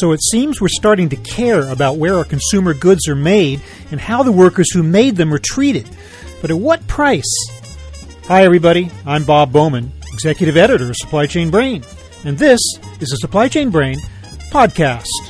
So 0.00 0.12
it 0.12 0.22
seems 0.22 0.60
we're 0.60 0.68
starting 0.68 1.08
to 1.08 1.16
care 1.16 1.68
about 1.68 1.96
where 1.96 2.18
our 2.18 2.24
consumer 2.24 2.72
goods 2.72 3.08
are 3.08 3.16
made 3.16 3.60
and 3.90 4.00
how 4.00 4.22
the 4.22 4.30
workers 4.30 4.72
who 4.72 4.84
made 4.84 5.16
them 5.16 5.34
are 5.34 5.40
treated. 5.42 5.90
But 6.40 6.52
at 6.52 6.58
what 6.58 6.86
price? 6.86 7.24
Hi, 8.26 8.44
everybody. 8.44 8.92
I'm 9.04 9.24
Bob 9.24 9.52
Bowman, 9.52 9.90
Executive 10.12 10.56
Editor 10.56 10.90
of 10.90 10.96
Supply 10.96 11.26
Chain 11.26 11.50
Brain, 11.50 11.82
and 12.24 12.38
this 12.38 12.60
is 13.00 13.08
the 13.08 13.16
Supply 13.16 13.48
Chain 13.48 13.70
Brain 13.70 13.98
podcast. 14.52 15.27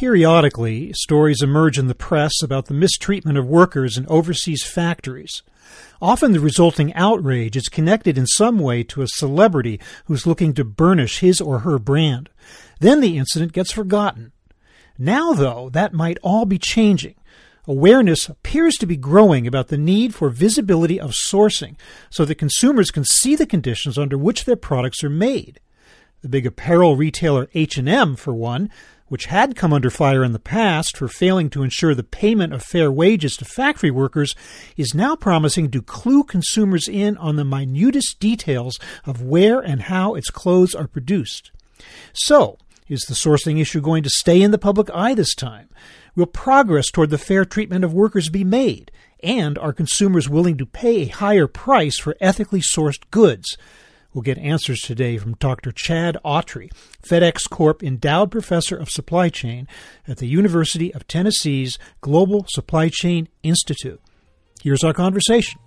Periodically, 0.00 0.94
stories 0.94 1.42
emerge 1.42 1.78
in 1.78 1.86
the 1.86 1.94
press 1.94 2.42
about 2.42 2.68
the 2.68 2.72
mistreatment 2.72 3.36
of 3.36 3.46
workers 3.46 3.98
in 3.98 4.06
overseas 4.06 4.64
factories. 4.64 5.42
Often 6.00 6.32
the 6.32 6.40
resulting 6.40 6.94
outrage 6.94 7.54
is 7.54 7.68
connected 7.68 8.16
in 8.16 8.26
some 8.26 8.58
way 8.58 8.82
to 8.84 9.02
a 9.02 9.06
celebrity 9.06 9.78
who's 10.06 10.26
looking 10.26 10.54
to 10.54 10.64
burnish 10.64 11.18
his 11.18 11.38
or 11.38 11.58
her 11.58 11.78
brand. 11.78 12.30
Then 12.78 13.02
the 13.02 13.18
incident 13.18 13.52
gets 13.52 13.72
forgotten. 13.72 14.32
Now, 14.96 15.34
though, 15.34 15.68
that 15.74 15.92
might 15.92 16.16
all 16.22 16.46
be 16.46 16.58
changing. 16.58 17.16
Awareness 17.66 18.26
appears 18.26 18.76
to 18.76 18.86
be 18.86 18.96
growing 18.96 19.46
about 19.46 19.68
the 19.68 19.76
need 19.76 20.14
for 20.14 20.30
visibility 20.30 20.98
of 20.98 21.10
sourcing 21.10 21.76
so 22.08 22.24
that 22.24 22.36
consumers 22.36 22.90
can 22.90 23.04
see 23.04 23.36
the 23.36 23.44
conditions 23.44 23.98
under 23.98 24.16
which 24.16 24.46
their 24.46 24.56
products 24.56 25.04
are 25.04 25.10
made. 25.10 25.60
The 26.22 26.28
big 26.28 26.46
apparel 26.46 26.96
retailer 26.96 27.48
H&M, 27.54 28.16
for 28.16 28.34
one, 28.34 28.70
which 29.10 29.26
had 29.26 29.56
come 29.56 29.72
under 29.72 29.90
fire 29.90 30.22
in 30.22 30.32
the 30.32 30.38
past 30.38 30.96
for 30.96 31.08
failing 31.08 31.50
to 31.50 31.64
ensure 31.64 31.96
the 31.96 32.04
payment 32.04 32.54
of 32.54 32.62
fair 32.62 32.92
wages 32.92 33.36
to 33.36 33.44
factory 33.44 33.90
workers, 33.90 34.36
is 34.76 34.94
now 34.94 35.16
promising 35.16 35.68
to 35.68 35.82
clue 35.82 36.22
consumers 36.22 36.86
in 36.86 37.16
on 37.16 37.34
the 37.34 37.44
minutest 37.44 38.20
details 38.20 38.78
of 39.04 39.20
where 39.20 39.58
and 39.58 39.82
how 39.82 40.14
its 40.14 40.30
clothes 40.30 40.76
are 40.76 40.86
produced. 40.86 41.50
So, 42.12 42.56
is 42.88 43.00
the 43.02 43.14
sourcing 43.14 43.60
issue 43.60 43.80
going 43.80 44.04
to 44.04 44.10
stay 44.10 44.40
in 44.40 44.52
the 44.52 44.58
public 44.58 44.88
eye 44.94 45.14
this 45.14 45.34
time? 45.34 45.68
Will 46.14 46.26
progress 46.26 46.88
toward 46.88 47.10
the 47.10 47.18
fair 47.18 47.44
treatment 47.44 47.84
of 47.84 47.92
workers 47.92 48.28
be 48.28 48.44
made? 48.44 48.92
And 49.24 49.58
are 49.58 49.72
consumers 49.72 50.28
willing 50.28 50.56
to 50.58 50.66
pay 50.66 51.02
a 51.02 51.06
higher 51.08 51.48
price 51.48 51.98
for 51.98 52.16
ethically 52.20 52.60
sourced 52.60 53.02
goods? 53.10 53.58
We'll 54.12 54.22
get 54.22 54.38
answers 54.38 54.80
today 54.80 55.18
from 55.18 55.34
Dr. 55.34 55.70
Chad 55.70 56.18
Autry, 56.24 56.70
FedEx 57.02 57.48
Corp 57.48 57.82
endowed 57.82 58.30
professor 58.30 58.76
of 58.76 58.88
supply 58.88 59.28
chain 59.28 59.68
at 60.08 60.16
the 60.16 60.26
University 60.26 60.92
of 60.92 61.06
Tennessee's 61.06 61.78
Global 62.00 62.44
Supply 62.48 62.88
Chain 62.92 63.28
Institute. 63.44 64.00
Here's 64.62 64.82
our 64.82 64.92
conversation. 64.92 65.60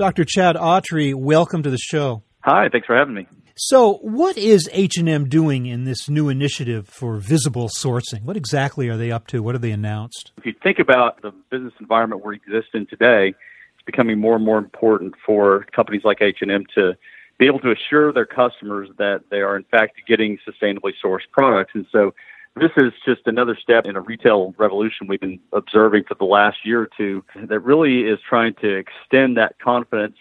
Dr. 0.00 0.24
Chad 0.24 0.56
Autry, 0.56 1.14
welcome 1.14 1.62
to 1.62 1.68
the 1.68 1.76
show. 1.76 2.22
Hi, 2.40 2.70
thanks 2.72 2.86
for 2.86 2.96
having 2.96 3.12
me. 3.12 3.26
So, 3.54 3.98
what 4.00 4.38
is 4.38 4.66
H&M 4.72 5.28
doing 5.28 5.66
in 5.66 5.84
this 5.84 6.08
new 6.08 6.30
initiative 6.30 6.88
for 6.88 7.18
visible 7.18 7.68
sourcing? 7.68 8.24
What 8.24 8.34
exactly 8.34 8.88
are 8.88 8.96
they 8.96 9.12
up 9.12 9.26
to? 9.26 9.42
What 9.42 9.54
have 9.54 9.60
they 9.60 9.72
announced? 9.72 10.32
If 10.38 10.46
you 10.46 10.54
think 10.62 10.78
about 10.78 11.20
the 11.20 11.32
business 11.50 11.74
environment 11.80 12.24
we 12.24 12.36
exist 12.36 12.68
in 12.72 12.86
today, 12.86 13.34
it's 13.74 13.84
becoming 13.84 14.18
more 14.18 14.36
and 14.36 14.42
more 14.42 14.56
important 14.56 15.16
for 15.26 15.66
companies 15.76 16.00
like 16.02 16.22
H&M 16.22 16.64
to 16.76 16.96
be 17.38 17.46
able 17.46 17.60
to 17.60 17.70
assure 17.70 18.10
their 18.10 18.24
customers 18.24 18.88
that 18.96 19.24
they 19.30 19.40
are 19.40 19.54
in 19.54 19.64
fact 19.64 20.00
getting 20.08 20.38
sustainably 20.48 20.92
sourced 21.04 21.28
products. 21.30 21.72
And 21.74 21.84
so 21.92 22.14
this 22.56 22.70
is 22.76 22.92
just 23.04 23.22
another 23.26 23.56
step 23.60 23.84
in 23.84 23.96
a 23.96 24.00
retail 24.00 24.54
revolution 24.58 25.06
we've 25.06 25.20
been 25.20 25.40
observing 25.52 26.04
for 26.04 26.14
the 26.14 26.24
last 26.24 26.58
year 26.64 26.82
or 26.82 26.88
two 26.96 27.24
that 27.36 27.60
really 27.60 28.02
is 28.02 28.18
trying 28.28 28.54
to 28.54 28.76
extend 28.76 29.36
that 29.36 29.58
confidence 29.58 30.16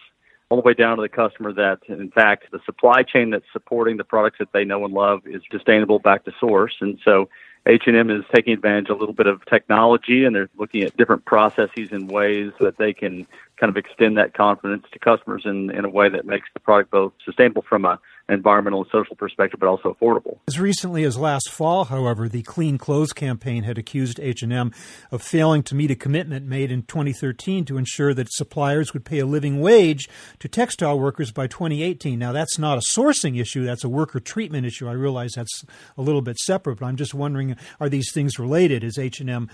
all 0.50 0.58
the 0.58 0.66
way 0.66 0.74
down 0.74 0.98
to 0.98 1.02
the 1.02 1.10
customer 1.10 1.54
that 1.54 1.80
in 1.88 2.10
fact 2.12 2.46
the 2.52 2.60
supply 2.66 3.04
chain 3.04 3.30
that's 3.30 3.46
supporting 3.54 3.98
the 3.98 4.04
products 4.04 4.38
that 4.40 4.52
they 4.54 4.64
know 4.64 4.84
and 4.86 4.94
love 4.94 5.22
is 5.26 5.42
sustainable 5.52 6.00
back 6.00 6.24
to 6.26 6.32
source. 6.40 6.76
And 6.82 7.00
so 7.04 7.30
H&M 7.68 8.10
is 8.10 8.24
taking 8.34 8.54
advantage 8.54 8.90
of 8.90 8.98
a 8.98 9.00
little 9.00 9.14
bit 9.14 9.28
of 9.28 9.46
technology 9.46 10.26
and 10.26 10.36
they're 10.36 10.50
looking 10.58 10.84
at 10.84 10.98
different 10.98 11.26
processes 11.26 11.90
and 11.92 12.10
ways 12.10 12.52
that 12.60 12.78
they 12.78 12.94
can 12.94 13.28
kind 13.60 13.70
of 13.70 13.78
extend 13.78 14.18
that 14.18 14.34
confidence 14.34 14.86
to 14.94 15.00
customers 15.00 15.44
in, 15.46 15.70
in 15.72 15.86
a 15.86 15.90
way 15.90 16.10
that 16.10 16.26
makes 16.26 16.48
the 16.54 16.60
product 16.60 16.92
both 16.92 17.14
sustainable 17.26 17.64
from 17.68 17.86
a 17.86 18.00
environmental 18.30 18.82
and 18.82 18.90
social 18.92 19.16
perspective, 19.16 19.60
but 19.60 19.68
also 19.68 19.94
affordable. 19.94 20.38
As 20.48 20.60
recently 20.60 21.04
as 21.04 21.18
last 21.18 21.50
fall, 21.50 21.86
however, 21.86 22.30
the 22.30 22.44
Clean 22.44 22.78
Clothes 22.78 23.12
campaign 23.12 23.64
had 23.64 23.78
accused 23.78 24.20
H&M 24.20 24.72
of 25.12 25.22
failing 25.22 25.64
to 25.64 25.76
meet 25.76 25.92
a 25.92 25.96
commitment 25.96 26.46
made 26.46 26.72
in 26.72 26.84
2013 26.84 27.66
to 27.66 27.78
ensure 27.78 28.14
that 28.14 28.32
suppliers 28.32 28.94
would 28.94 29.04
pay 29.04 29.20
a 29.20 29.26
living 29.26 29.60
wage 29.60 30.08
to 30.40 30.48
textile 30.48 31.00
workers 31.00 31.32
by 31.32 31.48
2018. 31.48 32.20
Now, 32.20 32.32
that's 32.32 32.60
not 32.60 32.78
a 32.78 32.82
sourcing 32.82 33.40
issue; 33.40 33.66
that's 33.66 33.84
a 33.84 33.90
worker 33.90 34.20
treatment 34.20 34.66
issue. 34.66 34.88
I 34.88 34.94
realize 34.94 35.34
that's 35.36 35.66
a 35.98 36.02
little 36.02 36.22
bit 36.22 36.38
separate, 36.38 36.80
but 36.80 36.86
I'm 36.86 36.98
just 36.98 37.14
wondering: 37.14 37.56
are 37.80 37.90
these 37.90 38.12
things 38.14 38.40
related? 38.40 38.84
Is 38.84 38.98
H&M 38.98 39.50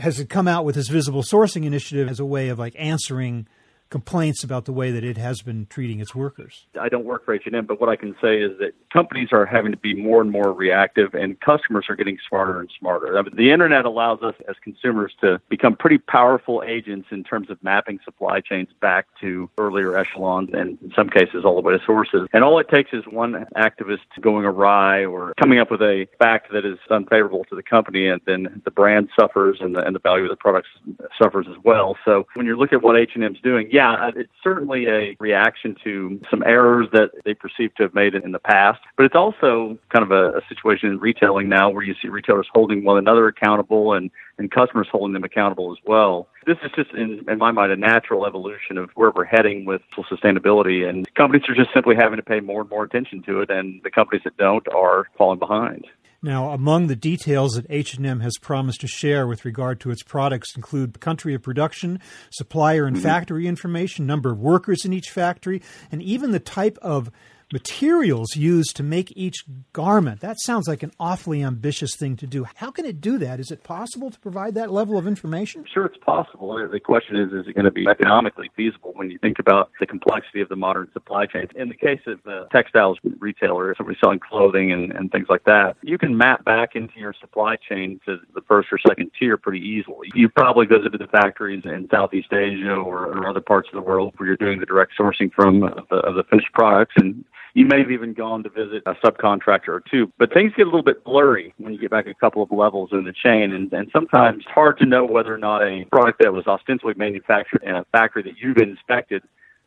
has 0.00 0.20
it 0.20 0.28
come 0.28 0.48
out 0.48 0.64
with 0.64 0.74
this 0.74 0.88
visible 0.88 1.22
sourcing 1.22 1.64
initiative 1.64 2.08
as 2.08 2.20
a 2.20 2.24
way 2.24 2.48
of 2.48 2.58
like 2.58 2.74
answering 2.78 3.46
complaints 3.94 4.42
about 4.42 4.64
the 4.64 4.72
way 4.72 4.90
that 4.90 5.04
it 5.04 5.16
has 5.16 5.40
been 5.40 5.66
treating 5.66 6.00
its 6.00 6.16
workers. 6.16 6.66
I 6.80 6.88
don't 6.88 7.04
work 7.04 7.24
for 7.24 7.32
H&M, 7.32 7.64
but 7.64 7.80
what 7.80 7.88
I 7.88 7.94
can 7.94 8.16
say 8.20 8.40
is 8.40 8.58
that 8.58 8.72
companies 8.92 9.28
are 9.30 9.46
having 9.46 9.70
to 9.70 9.78
be 9.78 9.94
more 9.94 10.20
and 10.20 10.32
more 10.32 10.52
reactive 10.52 11.14
and 11.14 11.38
customers 11.40 11.86
are 11.88 11.94
getting 11.94 12.18
smarter 12.28 12.58
and 12.58 12.68
smarter. 12.76 13.16
I 13.16 13.22
mean, 13.22 13.36
the 13.36 13.52
internet 13.52 13.84
allows 13.84 14.20
us 14.20 14.34
as 14.48 14.56
consumers 14.64 15.12
to 15.20 15.40
become 15.48 15.76
pretty 15.76 15.98
powerful 15.98 16.64
agents 16.66 17.06
in 17.12 17.22
terms 17.22 17.50
of 17.50 17.62
mapping 17.62 18.00
supply 18.04 18.40
chains 18.40 18.68
back 18.80 19.06
to 19.20 19.48
earlier 19.58 19.96
echelons 19.96 20.50
and 20.52 20.76
in 20.82 20.92
some 20.96 21.08
cases 21.08 21.44
all 21.44 21.54
the 21.54 21.60
way 21.60 21.78
to 21.78 21.84
sources. 21.84 22.26
And 22.32 22.42
all 22.42 22.58
it 22.58 22.68
takes 22.68 22.92
is 22.92 23.04
one 23.06 23.46
activist 23.56 24.06
going 24.20 24.44
awry 24.44 25.04
or 25.04 25.34
coming 25.40 25.60
up 25.60 25.70
with 25.70 25.82
a 25.82 26.08
fact 26.18 26.50
that 26.52 26.64
is 26.64 26.78
unfavorable 26.90 27.44
to 27.44 27.54
the 27.54 27.62
company 27.62 28.08
and 28.08 28.20
then 28.26 28.60
the 28.64 28.72
brand 28.72 29.10
suffers 29.16 29.58
and 29.60 29.76
the, 29.76 29.86
and 29.86 29.94
the 29.94 30.00
value 30.00 30.24
of 30.24 30.30
the 30.30 30.36
products 30.36 30.70
suffers 31.16 31.46
as 31.48 31.62
well. 31.62 31.96
So 32.04 32.26
when 32.34 32.46
you 32.46 32.56
look 32.56 32.72
at 32.72 32.82
what 32.82 32.96
H&M's 32.96 33.38
doing, 33.40 33.68
yeah, 33.70 33.83
Uh, 33.84 34.12
it's 34.16 34.32
certainly 34.42 34.86
a 34.86 35.14
reaction 35.20 35.76
to 35.84 36.20
some 36.30 36.42
errors 36.44 36.88
that 36.92 37.10
they 37.24 37.34
perceive 37.34 37.74
to 37.74 37.82
have 37.82 37.94
made 37.94 38.14
in 38.14 38.32
the 38.32 38.38
past, 38.38 38.80
but 38.96 39.04
it's 39.04 39.14
also 39.14 39.78
kind 39.90 40.02
of 40.02 40.10
a, 40.10 40.38
a 40.38 40.40
situation 40.48 40.88
in 40.88 40.98
retailing 40.98 41.48
now 41.48 41.68
where 41.68 41.82
you 41.82 41.94
see 42.00 42.08
retailers 42.08 42.46
holding 42.52 42.82
one 42.84 42.96
another 42.96 43.28
accountable 43.28 43.92
and, 43.92 44.10
and 44.38 44.50
customers 44.50 44.88
holding 44.90 45.12
them 45.12 45.24
accountable 45.24 45.70
as 45.70 45.78
well. 45.86 46.28
This 46.46 46.56
is 46.64 46.70
just, 46.74 46.92
in, 46.92 47.24
in 47.28 47.38
my 47.38 47.52
mind, 47.52 47.72
a 47.72 47.76
natural 47.76 48.26
evolution 48.26 48.78
of 48.78 48.90
where 48.94 49.10
we're 49.10 49.24
heading 49.24 49.66
with 49.66 49.82
full 49.94 50.04
sustainability, 50.04 50.88
and 50.88 51.12
companies 51.14 51.46
are 51.48 51.54
just 51.54 51.72
simply 51.74 51.94
having 51.94 52.16
to 52.16 52.22
pay 52.22 52.40
more 52.40 52.62
and 52.62 52.70
more 52.70 52.84
attention 52.84 53.22
to 53.24 53.40
it, 53.40 53.50
and 53.50 53.82
the 53.84 53.90
companies 53.90 54.22
that 54.24 54.36
don't 54.38 54.66
are 54.72 55.08
falling 55.18 55.38
behind. 55.38 55.86
Now, 56.24 56.52
among 56.52 56.86
the 56.86 56.96
details 56.96 57.52
that 57.52 57.66
H&M 57.68 58.20
has 58.20 58.38
promised 58.38 58.80
to 58.80 58.86
share 58.86 59.26
with 59.26 59.44
regard 59.44 59.78
to 59.80 59.90
its 59.90 60.02
products 60.02 60.56
include 60.56 60.98
country 60.98 61.34
of 61.34 61.42
production, 61.42 62.00
supplier 62.30 62.86
and 62.86 62.96
mm-hmm. 62.96 63.04
factory 63.04 63.46
information, 63.46 64.06
number 64.06 64.30
of 64.30 64.38
workers 64.38 64.86
in 64.86 64.94
each 64.94 65.10
factory, 65.10 65.60
and 65.92 66.00
even 66.00 66.30
the 66.30 66.40
type 66.40 66.78
of 66.80 67.10
materials 67.52 68.36
used 68.36 68.76
to 68.76 68.82
make 68.82 69.12
each 69.16 69.44
garment. 69.72 70.20
That 70.20 70.40
sounds 70.40 70.68
like 70.68 70.82
an 70.82 70.92
awfully 70.98 71.42
ambitious 71.42 71.96
thing 71.96 72.16
to 72.16 72.26
do. 72.26 72.46
How 72.56 72.70
can 72.70 72.84
it 72.84 73.00
do 73.00 73.18
that? 73.18 73.40
Is 73.40 73.50
it 73.50 73.62
possible 73.62 74.10
to 74.10 74.18
provide 74.20 74.54
that 74.54 74.70
level 74.70 74.98
of 74.98 75.06
information? 75.06 75.64
Sure, 75.72 75.86
it's 75.86 75.96
possible. 75.98 76.52
Uh, 76.52 76.68
the 76.68 76.80
question 76.80 77.16
is, 77.16 77.32
is 77.32 77.48
it 77.48 77.54
going 77.54 77.64
to 77.64 77.70
be 77.70 77.86
economically 77.88 78.50
feasible 78.56 78.92
when 78.94 79.10
you 79.10 79.18
think 79.18 79.38
about 79.38 79.70
the 79.80 79.86
complexity 79.86 80.40
of 80.40 80.48
the 80.48 80.56
modern 80.56 80.88
supply 80.92 81.26
chain? 81.26 81.46
In 81.54 81.68
the 81.68 81.74
case 81.74 82.00
of 82.06 82.22
the 82.24 82.46
textiles 82.52 82.98
retailer, 83.18 83.74
somebody 83.76 83.98
selling 84.02 84.20
clothing 84.20 84.72
and, 84.72 84.92
and 84.92 85.10
things 85.10 85.26
like 85.28 85.44
that, 85.44 85.76
you 85.82 85.98
can 85.98 86.16
map 86.16 86.44
back 86.44 86.74
into 86.74 86.98
your 86.98 87.14
supply 87.20 87.56
chain 87.56 88.00
to 88.06 88.18
the 88.34 88.40
first 88.42 88.68
or 88.72 88.78
second 88.86 89.10
tier 89.18 89.36
pretty 89.36 89.60
easily. 89.60 90.08
You've 90.14 90.34
probably 90.34 90.66
visited 90.66 91.00
the 91.00 91.06
factories 91.06 91.62
in 91.64 91.88
Southeast 91.90 92.32
Asia 92.32 92.74
or, 92.74 93.06
or 93.06 93.28
other 93.28 93.40
parts 93.40 93.68
of 93.72 93.74
the 93.74 93.82
world 93.82 94.14
where 94.16 94.28
you're 94.28 94.36
doing 94.36 94.60
the 94.60 94.66
direct 94.66 94.92
sourcing 94.98 95.32
from 95.32 95.62
uh, 95.62 95.68
of 95.68 95.88
the, 95.90 95.96
of 95.96 96.14
the 96.14 96.24
finished 96.24 96.52
products 96.52 96.94
and 96.96 97.24
you 97.54 97.66
may 97.66 97.78
have 97.78 97.90
even 97.90 98.12
gone 98.12 98.42
to 98.42 98.48
visit 98.50 98.82
a 98.84 98.94
subcontractor 98.94 99.68
or 99.68 99.82
two, 99.88 100.12
but 100.18 100.32
things 100.32 100.52
get 100.56 100.64
a 100.64 100.66
little 100.66 100.82
bit 100.82 101.04
blurry 101.04 101.54
when 101.58 101.72
you 101.72 101.78
get 101.78 101.90
back 101.90 102.06
a 102.08 102.14
couple 102.14 102.42
of 102.42 102.50
levels 102.50 102.90
in 102.92 103.04
the 103.04 103.12
chain. 103.12 103.52
And, 103.52 103.72
and 103.72 103.88
sometimes 103.92 104.38
it's 104.38 104.50
hard 104.50 104.76
to 104.78 104.86
know 104.86 105.04
whether 105.04 105.32
or 105.32 105.38
not 105.38 105.62
a 105.62 105.84
product 105.90 106.20
that 106.22 106.32
was 106.32 106.46
ostensibly 106.48 106.94
manufactured 106.96 107.62
in 107.62 107.76
a 107.76 107.84
factory 107.92 108.22
that 108.24 108.38
you've 108.38 108.58
inspected 108.58 109.22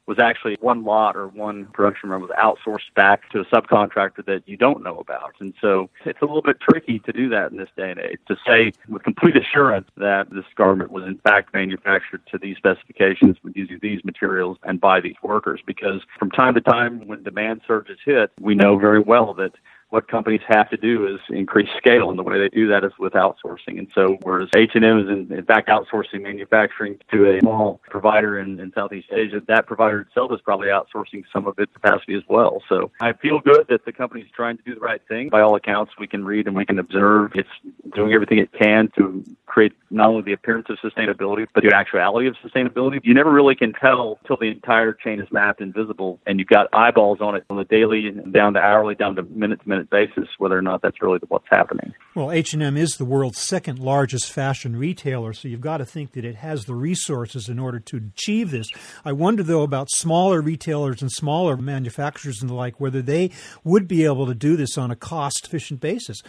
was 0.08 0.20
actually 0.20 0.58
one 0.62 0.84
lot 0.84 1.16
or 1.16 1.28
one 1.28 1.66
production 1.68 2.10
run 2.10 2.22
was 2.22 2.32
outsourced 2.32 2.94
back 2.96 3.30
to 3.32 3.42
a 3.42 3.46
subcontractor 3.46 4.26
that 4.26 4.42
you 4.46 4.56
don't 4.56 4.82
know 4.82 4.98
about. 4.98 5.34
And 5.40 5.54
so 5.62 5.90
it's 6.06 6.22
a 6.22 6.26
little 6.26 6.42
bit 6.42 6.60
tricky 6.62 7.00
to 7.00 7.12
do 7.12 7.30
that 7.30 7.52
in 7.52 7.58
this 7.58 7.70
day 7.76 7.92
and 7.92 8.00
age 8.00 8.20
to 8.30 8.38
say 8.48 8.72
with 8.88 9.04
complete 9.04 9.36
assurance 9.36 9.88
that 9.98 10.30
this 10.32 10.46
garment 10.56 10.92
was 10.92 11.04
in 11.04 11.18
fact 11.20 11.54
manufactured 11.54 12.22
to 12.32 12.38
these 12.38 12.56
specifications 12.58 13.36
using 13.54 13.80
these 13.82 14.04
materials 14.06 14.58
and 14.64 14.80
by 14.80 15.02
these 15.02 15.16
workers 15.22 15.60
because 15.66 16.02
from 16.18 16.32
time 16.32 16.54
to 16.54 16.62
time 16.62 17.06
when 17.08 17.22
demand 17.24 17.62
surges 17.68 17.98
hit, 18.06 18.32
we 18.40 18.56
know 18.56 18.78
very 18.78 19.00
well 19.00 19.34
that 19.34 19.52
what 19.90 20.08
companies 20.10 20.42
have 20.48 20.70
to 20.70 20.78
do 20.78 21.08
is 21.08 21.20
increase 21.30 21.70
scale, 21.78 22.10
and 22.10 22.20
the 22.20 22.24
way 22.24 22.38
they 22.40 22.50
do 22.50 22.68
that 22.68 22.84
is 22.84 22.92
with 23.00 23.14
outsourcing. 23.14 23.80
And 23.80 23.88
so, 23.96 24.18
whereas 24.24 24.50
H&M 24.56 24.84
is 24.84 25.08
in, 25.08 25.32
in 25.32 25.46
fact 25.46 25.70
outsourcing 25.70 26.24
manufacturing 26.24 27.00
to 27.12 27.38
a 27.38 27.40
small 27.40 27.80
provider 27.90 28.40
in, 28.40 28.60
in 28.60 28.74
Southeast 28.74 29.08
Asia, 29.12 29.42
that 29.48 29.66
provider 29.66 30.02
itself 30.02 30.32
is 30.34 30.42
probably 30.42 30.68
outsourcing 30.68 31.24
some 31.32 31.48
of 31.48 31.58
its 31.58 31.72
capacity 31.74 32.16
as 32.16 32.24
well. 32.28 32.62
So, 32.68 32.92
I 33.00 33.14
feel 33.14 33.40
good 33.40 33.68
that 33.70 33.86
the 33.86 33.94
company's 33.94 34.30
trying 34.36 34.58
to 34.58 34.64
do 34.64 34.76
the 34.76 34.82
right 34.82 35.02
thing. 35.08 35.30
By 35.30 35.42
all 35.42 35.56
accounts, 35.56 35.94
we 35.98 36.08
can 36.08 36.26
read 36.26 36.48
and 36.48 36.56
we 36.56 36.66
can 36.66 36.80
observe 36.80 37.32
it's 37.36 37.50
doing 37.96 38.12
everything 38.14 38.40
it 38.40 38.52
can 38.52 38.90
to 38.98 39.24
create 39.46 39.72
not 39.90 40.10
only 40.10 40.22
the 40.22 40.34
appearance 40.34 40.68
of 40.70 40.78
sustainability, 40.80 41.48
but 41.54 41.64
the 41.64 41.74
actuality 41.74 42.28
of 42.28 42.36
sustainability. 42.46 43.00
You 43.04 43.14
never 43.14 43.32
really 43.32 43.56
can 43.56 43.72
tell 43.74 44.20
until 44.22 44.38
the 44.38 44.48
entire 44.48 44.94
chain 44.94 45.22
is 45.22 45.32
mapped 45.32 45.62
and 45.62 45.74
visible, 45.74 46.20
and 46.28 46.40
you've 46.40 46.50
got 46.50 46.68
eyeballs 46.74 47.22
on 47.22 47.36
it 47.36 47.46
on 47.50 47.58
the 47.58 47.64
daily, 47.64 48.12
down 48.32 48.54
to 48.54 48.60
hourly, 48.60 48.96
down 48.96 49.16
to 49.16 49.24
minute 49.24 49.62
to 49.62 49.70
minute 49.70 49.77
minute 49.78 49.90
basis 49.90 50.30
whether 50.38 50.58
or 50.58 50.62
not 50.62 50.82
that's 50.82 51.02
really 51.02 51.20
what's 51.28 51.48
happening. 51.50 51.94
Well, 52.16 52.32
H&M 52.32 52.78
is 52.78 52.98
the 52.98 53.06
world's 53.06 53.40
second 53.40 53.80
largest 53.80 54.32
fashion 54.32 54.76
retailer, 54.76 55.34
so 55.34 55.48
you've 55.48 55.62
got 55.62 55.78
to 55.78 55.86
think 55.86 56.14
that 56.14 56.26
it 56.26 56.36
has 56.36 56.66
the 56.66 56.76
resources 56.76 57.48
in 57.48 57.60
order 57.60 57.80
to 57.80 57.98
achieve 57.98 58.52
this. 58.52 58.68
I 59.06 59.12
wonder 59.12 59.44
though 59.44 59.62
about 59.62 59.90
smaller 59.90 60.42
retailers 60.42 61.02
and 61.02 61.12
smaller 61.12 61.58
manufacturers 61.58 62.42
and 62.42 62.50
the 62.50 62.56
like 62.56 62.80
whether 62.80 63.02
they 63.02 63.32
would 63.64 63.88
be 63.88 64.04
able 64.06 64.26
to 64.28 64.34
do 64.34 64.56
this 64.56 64.78
on 64.78 64.92
a 64.92 64.96
cost 64.96 65.46
efficient 65.46 65.80
basis. 65.80 66.22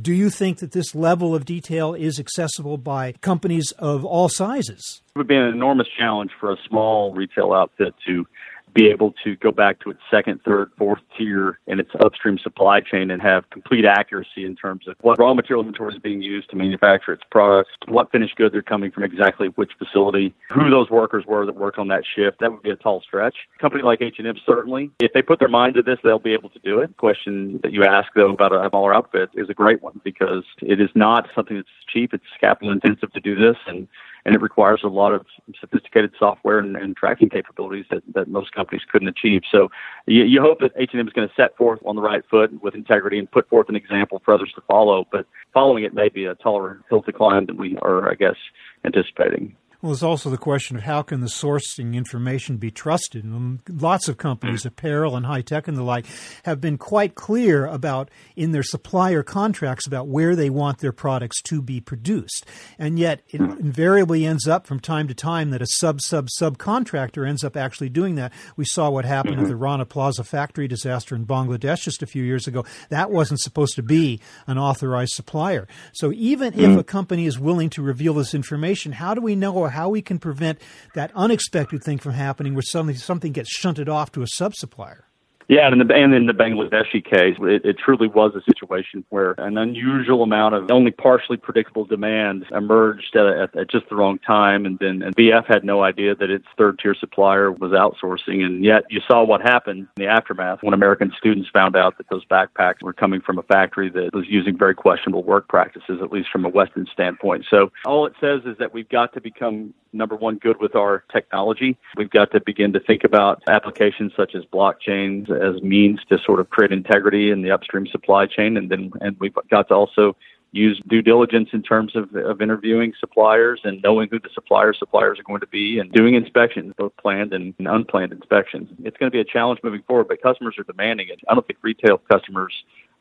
Do 0.00 0.12
you 0.12 0.30
think 0.30 0.58
that 0.58 0.72
this 0.72 0.94
level 0.94 1.34
of 1.34 1.44
detail 1.44 1.94
is 1.94 2.20
accessible 2.20 2.78
by 2.78 3.12
companies 3.20 3.72
of 3.78 4.04
all 4.04 4.28
sizes? 4.28 5.02
It 5.14 5.18
would 5.18 5.28
be 5.28 5.36
an 5.36 5.48
enormous 5.48 5.88
challenge 5.98 6.30
for 6.38 6.52
a 6.52 6.56
small 6.68 7.12
retail 7.12 7.52
outfit 7.52 7.94
to 8.06 8.26
be 8.74 8.88
able 8.88 9.14
to 9.24 9.36
go 9.36 9.52
back 9.52 9.80
to 9.80 9.90
its 9.90 10.00
second, 10.10 10.40
third, 10.44 10.70
fourth 10.76 11.00
tier 11.16 11.58
in 11.66 11.80
its 11.80 11.90
upstream 12.00 12.38
supply 12.38 12.80
chain 12.80 13.10
and 13.10 13.20
have 13.20 13.48
complete 13.50 13.84
accuracy 13.84 14.44
in 14.44 14.56
terms 14.56 14.88
of 14.88 14.96
what 15.00 15.18
raw 15.18 15.34
material 15.34 15.62
inventory 15.62 15.94
is 15.94 16.00
being 16.00 16.22
used 16.22 16.50
to 16.50 16.56
manufacture 16.56 17.12
its 17.12 17.22
products, 17.30 17.70
what 17.88 18.10
finished 18.10 18.36
goods 18.36 18.54
are 18.54 18.62
coming 18.62 18.90
from 18.90 19.02
exactly 19.02 19.48
which 19.56 19.72
facility, 19.78 20.34
who 20.50 20.70
those 20.70 20.90
workers 20.90 21.24
were 21.26 21.44
that 21.46 21.56
worked 21.56 21.78
on 21.78 21.88
that 21.88 22.02
shift. 22.14 22.40
That 22.40 22.52
would 22.52 22.62
be 22.62 22.70
a 22.70 22.76
tall 22.76 23.00
stretch. 23.00 23.34
A 23.56 23.58
company 23.60 23.82
like 23.82 24.00
H&M 24.00 24.36
certainly, 24.46 24.90
if 25.00 25.12
they 25.12 25.22
put 25.22 25.38
their 25.38 25.48
mind 25.48 25.74
to 25.74 25.82
this, 25.82 25.98
they'll 26.02 26.18
be 26.18 26.32
able 26.32 26.50
to 26.50 26.58
do 26.60 26.80
it. 26.80 26.88
The 26.88 26.94
question 26.94 27.60
that 27.62 27.72
you 27.72 27.84
ask 27.84 28.12
though 28.14 28.32
about 28.32 28.52
a 28.52 28.68
smaller 28.70 28.94
outfit 28.94 29.30
is 29.34 29.48
a 29.50 29.54
great 29.54 29.82
one 29.82 30.00
because 30.04 30.44
it 30.60 30.80
is 30.80 30.90
not 30.94 31.28
something 31.34 31.56
that's 31.56 31.68
cheap. 31.88 32.14
It's 32.14 32.24
capital 32.40 32.72
intensive 32.72 33.12
to 33.12 33.20
do 33.20 33.34
this 33.34 33.56
and 33.66 33.88
and 34.24 34.34
it 34.34 34.40
requires 34.40 34.80
a 34.84 34.88
lot 34.88 35.12
of 35.12 35.26
sophisticated 35.60 36.12
software 36.18 36.58
and, 36.58 36.76
and 36.76 36.96
tracking 36.96 37.28
capabilities 37.28 37.84
that, 37.90 38.02
that 38.14 38.28
most 38.28 38.52
companies 38.52 38.82
couldn't 38.90 39.08
achieve. 39.08 39.42
So 39.50 39.68
you, 40.06 40.24
you 40.24 40.40
hope 40.40 40.60
that 40.60 40.72
H&M 40.76 41.06
is 41.06 41.12
going 41.12 41.28
to 41.28 41.34
set 41.34 41.56
forth 41.56 41.80
on 41.84 41.96
the 41.96 42.02
right 42.02 42.22
foot 42.30 42.62
with 42.62 42.74
integrity 42.74 43.18
and 43.18 43.30
put 43.30 43.48
forth 43.48 43.68
an 43.68 43.76
example 43.76 44.22
for 44.24 44.34
others 44.34 44.52
to 44.54 44.62
follow, 44.62 45.06
but 45.10 45.26
following 45.52 45.84
it 45.84 45.94
may 45.94 46.08
be 46.08 46.24
a 46.24 46.34
taller 46.36 46.82
hill 46.88 47.02
to 47.02 47.12
climb 47.12 47.46
than 47.46 47.56
we 47.56 47.76
are, 47.78 48.10
I 48.10 48.14
guess, 48.14 48.36
anticipating. 48.84 49.56
Well, 49.82 49.90
there's 49.90 50.04
also 50.04 50.30
the 50.30 50.38
question 50.38 50.76
of 50.76 50.84
how 50.84 51.02
can 51.02 51.22
the 51.22 51.26
sourcing 51.26 51.94
information 51.96 52.56
be 52.56 52.70
trusted. 52.70 53.24
And 53.24 53.58
lots 53.68 54.06
of 54.06 54.16
companies, 54.16 54.64
apparel 54.64 55.16
and 55.16 55.26
high 55.26 55.40
tech 55.40 55.66
and 55.66 55.76
the 55.76 55.82
like, 55.82 56.06
have 56.44 56.60
been 56.60 56.78
quite 56.78 57.16
clear 57.16 57.66
about 57.66 58.08
in 58.36 58.52
their 58.52 58.62
supplier 58.62 59.24
contracts 59.24 59.84
about 59.84 60.06
where 60.06 60.36
they 60.36 60.50
want 60.50 60.78
their 60.78 60.92
products 60.92 61.42
to 61.42 61.60
be 61.60 61.80
produced. 61.80 62.46
And 62.78 62.96
yet, 62.96 63.22
it 63.26 63.40
invariably 63.40 64.24
ends 64.24 64.46
up 64.46 64.68
from 64.68 64.78
time 64.78 65.08
to 65.08 65.14
time 65.14 65.50
that 65.50 65.60
a 65.60 65.66
sub 65.66 66.00
sub 66.00 66.28
subcontractor 66.28 67.28
ends 67.28 67.42
up 67.42 67.56
actually 67.56 67.88
doing 67.88 68.14
that. 68.14 68.32
We 68.54 68.64
saw 68.64 68.88
what 68.88 69.04
happened 69.04 69.40
with 69.40 69.48
the 69.48 69.56
Rana 69.56 69.84
Plaza 69.84 70.22
factory 70.22 70.68
disaster 70.68 71.16
in 71.16 71.26
Bangladesh 71.26 71.82
just 71.82 72.04
a 72.04 72.06
few 72.06 72.22
years 72.22 72.46
ago. 72.46 72.64
That 72.90 73.10
wasn't 73.10 73.40
supposed 73.40 73.74
to 73.74 73.82
be 73.82 74.20
an 74.46 74.58
authorized 74.58 75.14
supplier. 75.14 75.66
So 75.92 76.12
even 76.12 76.54
if 76.54 76.70
hmm. 76.70 76.78
a 76.78 76.84
company 76.84 77.26
is 77.26 77.36
willing 77.36 77.70
to 77.70 77.82
reveal 77.82 78.14
this 78.14 78.32
information, 78.32 78.92
how 78.92 79.14
do 79.14 79.20
we 79.20 79.34
know? 79.34 79.71
How 79.72 79.88
we 79.88 80.02
can 80.02 80.18
prevent 80.18 80.60
that 80.94 81.10
unexpected 81.14 81.82
thing 81.82 81.98
from 81.98 82.12
happening 82.12 82.54
where 82.54 82.62
something 82.62 82.96
something 82.96 83.32
gets 83.32 83.50
shunted 83.50 83.88
off 83.88 84.12
to 84.12 84.22
a 84.22 84.26
sub 84.26 84.54
supplier. 84.54 85.06
Yeah, 85.48 85.66
and 85.66 85.80
in 85.80 85.86
the, 85.86 85.94
and 85.94 86.14
in 86.14 86.26
the 86.26 86.32
Bangladeshi 86.32 87.04
case, 87.04 87.36
it, 87.40 87.64
it 87.64 87.76
truly 87.78 88.08
was 88.08 88.32
a 88.34 88.42
situation 88.42 89.04
where 89.10 89.32
an 89.38 89.58
unusual 89.58 90.22
amount 90.22 90.54
of 90.54 90.70
only 90.70 90.90
partially 90.90 91.36
predictable 91.36 91.84
demand 91.84 92.46
emerged 92.52 93.16
at, 93.16 93.26
at, 93.26 93.56
at 93.56 93.70
just 93.70 93.88
the 93.88 93.96
wrong 93.96 94.18
time, 94.18 94.64
and 94.66 94.78
then 94.78 95.02
and 95.02 95.14
VF 95.16 95.46
had 95.46 95.64
no 95.64 95.82
idea 95.82 96.14
that 96.14 96.30
its 96.30 96.46
third 96.56 96.78
tier 96.78 96.94
supplier 96.94 97.50
was 97.50 97.72
outsourcing, 97.72 98.44
and 98.44 98.64
yet 98.64 98.84
you 98.90 99.00
saw 99.06 99.24
what 99.24 99.40
happened 99.40 99.88
in 99.96 100.04
the 100.04 100.06
aftermath 100.06 100.62
when 100.62 100.74
American 100.74 101.12
students 101.16 101.48
found 101.52 101.76
out 101.76 101.96
that 101.98 102.08
those 102.10 102.24
backpacks 102.26 102.82
were 102.82 102.92
coming 102.92 103.20
from 103.20 103.38
a 103.38 103.42
factory 103.42 103.90
that 103.90 104.10
was 104.14 104.26
using 104.28 104.56
very 104.56 104.74
questionable 104.74 105.22
work 105.22 105.48
practices, 105.48 106.00
at 106.02 106.12
least 106.12 106.28
from 106.30 106.44
a 106.44 106.48
Western 106.48 106.86
standpoint. 106.92 107.44
So 107.50 107.72
all 107.84 108.06
it 108.06 108.14
says 108.20 108.42
is 108.44 108.56
that 108.58 108.72
we've 108.72 108.88
got 108.88 109.12
to 109.14 109.20
become 109.20 109.74
number 109.92 110.16
one, 110.16 110.36
good 110.36 110.60
with 110.60 110.74
our 110.74 111.04
technology. 111.12 111.76
We've 111.96 112.10
got 112.10 112.30
to 112.32 112.40
begin 112.40 112.72
to 112.72 112.80
think 112.80 113.04
about 113.04 113.42
applications 113.48 114.12
such 114.16 114.34
as 114.34 114.44
blockchains 114.44 115.30
as 115.32 115.62
means 115.62 116.00
to 116.08 116.18
sort 116.18 116.40
of 116.40 116.50
create 116.50 116.72
integrity 116.72 117.30
in 117.30 117.42
the 117.42 117.50
upstream 117.50 117.86
supply 117.86 118.26
chain. 118.26 118.56
And 118.56 118.70
then, 118.70 118.92
and 119.00 119.16
we've 119.18 119.34
got 119.50 119.68
to 119.68 119.74
also 119.74 120.16
use 120.52 120.80
due 120.86 121.00
diligence 121.00 121.48
in 121.52 121.62
terms 121.62 121.96
of, 121.96 122.14
of 122.14 122.42
interviewing 122.42 122.92
suppliers 123.00 123.60
and 123.64 123.82
knowing 123.82 124.08
who 124.10 124.18
the 124.18 124.28
supplier 124.34 124.74
suppliers 124.74 125.18
are 125.18 125.22
going 125.22 125.40
to 125.40 125.46
be 125.46 125.78
and 125.78 125.90
doing 125.92 126.14
inspections, 126.14 126.74
both 126.76 126.94
planned 126.98 127.32
and 127.32 127.54
unplanned 127.58 128.12
inspections. 128.12 128.68
It's 128.84 128.96
going 128.98 129.10
to 129.10 129.14
be 129.14 129.20
a 129.20 129.24
challenge 129.24 129.60
moving 129.64 129.82
forward, 129.82 130.08
but 130.08 130.22
customers 130.22 130.56
are 130.58 130.64
demanding 130.64 131.08
it. 131.08 131.20
I 131.28 131.34
don't 131.34 131.46
think 131.46 131.58
retail 131.62 131.98
customers 132.10 132.52